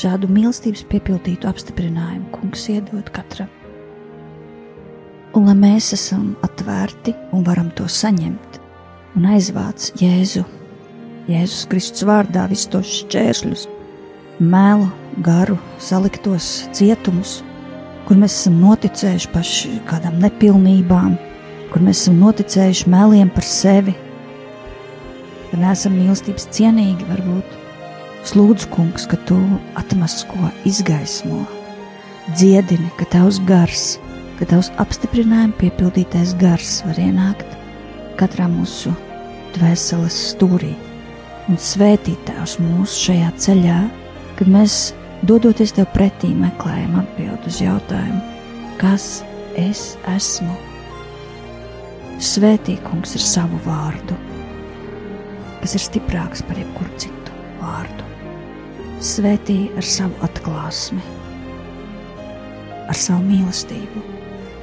Šādu 0.00 0.32
mīlestības 0.32 0.86
piepildītu 0.88 1.50
apstiprinājumu 1.50 2.32
kungs 2.32 2.64
iedod 2.72 3.12
katram. 3.12 3.52
Un 5.36 5.44
lai 5.50 5.58
mēs 5.60 5.92
esam 5.92 6.32
atvērti 6.48 7.12
un 7.36 7.44
varam 7.44 7.68
to 7.76 7.84
saņemt, 8.00 8.58
un 9.20 9.28
aizvāc 9.36 9.92
Jēzu, 10.00 10.46
Jēzus 11.30 11.68
Kristus 11.70 12.02
vārdā 12.02 12.48
visus 12.50 12.66
tos 12.72 12.88
šķēršļus, 12.98 13.68
melu, 14.42 14.88
garu, 15.22 15.54
saliktos 15.78 16.48
cietumus, 16.74 17.36
kur 18.08 18.18
mēs 18.18 18.40
esam 18.40 18.56
noticējuši 18.58 19.30
paši 19.30 19.70
kādām 19.86 20.18
nepilnībām, 20.24 21.14
kur 21.70 21.86
mēs 21.86 22.02
esam 22.02 22.18
noticējuši 22.24 22.90
meliem 22.90 23.30
par 23.30 23.46
sevi, 23.46 23.94
ka 25.52 25.62
neesam 25.62 25.94
mīlestības 26.00 26.50
cienīgi, 26.58 27.06
varbūt. 27.12 27.58
Lūdzu, 28.38 28.68
kungs, 28.74 29.06
ka 29.10 29.18
tu 29.26 29.38
atmasko, 29.78 30.50
izgaismo, 30.66 31.42
dziedini, 32.34 32.90
ka 32.98 33.06
tavs 33.14 33.38
gars, 33.46 33.88
ka 34.38 34.46
tavs 34.50 34.70
apstiprinājumi 34.82 35.58
piepildītais 35.58 36.34
gars 36.42 36.80
var 36.86 37.02
ienākt 37.02 37.58
katrā 38.18 38.46
mūsu 38.50 38.94
dvēseles 39.54 40.24
stūrī 40.32 40.72
un 41.52 41.58
svētīt 41.60 42.20
tēvs 42.24 42.56
mūsu 42.62 43.10
šajā 43.10 43.30
ceļā, 43.44 43.78
kad 44.38 44.48
mēs 44.48 44.76
dodoties 45.28 45.74
tev 45.76 45.90
pretī, 45.92 46.30
meklējam 46.32 46.94
atbildi 47.02 47.50
uz 47.50 47.58
jautājumu, 47.60 48.20
kas 48.80 49.08
es 49.60 49.82
esmu. 50.14 50.54
Svētīgums 52.22 53.12
ir 53.18 53.24
savu 53.24 53.58
vārdu, 53.66 54.16
kas 55.60 55.74
ir 55.76 55.84
stiprāks 55.84 56.44
par 56.46 56.60
jebkuru 56.60 57.00
citu 57.02 57.36
vārdu. 57.60 58.06
Svētī 59.02 59.58
ar 59.76 59.84
savu 59.84 60.16
atklāsmi, 60.24 61.02
ar 62.86 62.96
savu 62.96 63.26
mīlestību, 63.26 64.04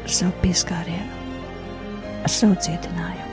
ar 0.06 0.16
savu 0.22 0.34
pieskārienu, 0.46 1.36
ar 2.24 2.34
savu 2.34 2.58
cietinājumu. 2.66 3.28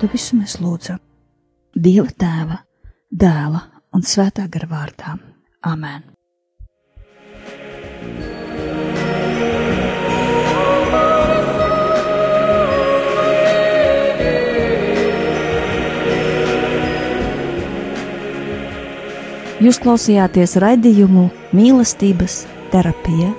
To 0.00 0.08
visu 0.10 0.40
mēs 0.40 0.56
lūdzam 0.64 0.98
Dieva 1.70 2.10
tēva, 2.18 2.56
dēla 3.14 3.60
un 3.94 4.02
svētā 4.02 4.48
gara 4.50 4.66
vārdā. 4.66 5.14
Amen! 5.62 6.02
Jūs 19.60 19.76
klausījāties 19.78 20.56
raidījumu 20.56 21.28
mīlestības 21.54 22.46
terapija. 22.72 23.30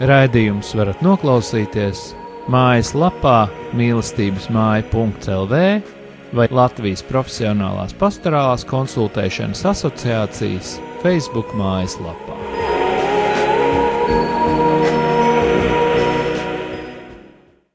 Raidījumus 0.00 0.72
varat 0.78 1.02
noklausīties 1.04 2.14
mājaslapā 2.48 3.50
mīlestības 3.76 4.46
māja.lv 4.54 5.58
vai 6.36 6.48
Latvijas 6.50 7.02
Profesionālās 7.06 7.94
pastorālās 8.00 8.66
konsultēšanas 8.70 9.64
asociācijas 9.72 10.76
Facebook 11.02 11.54
mājaslapā. 11.58 12.69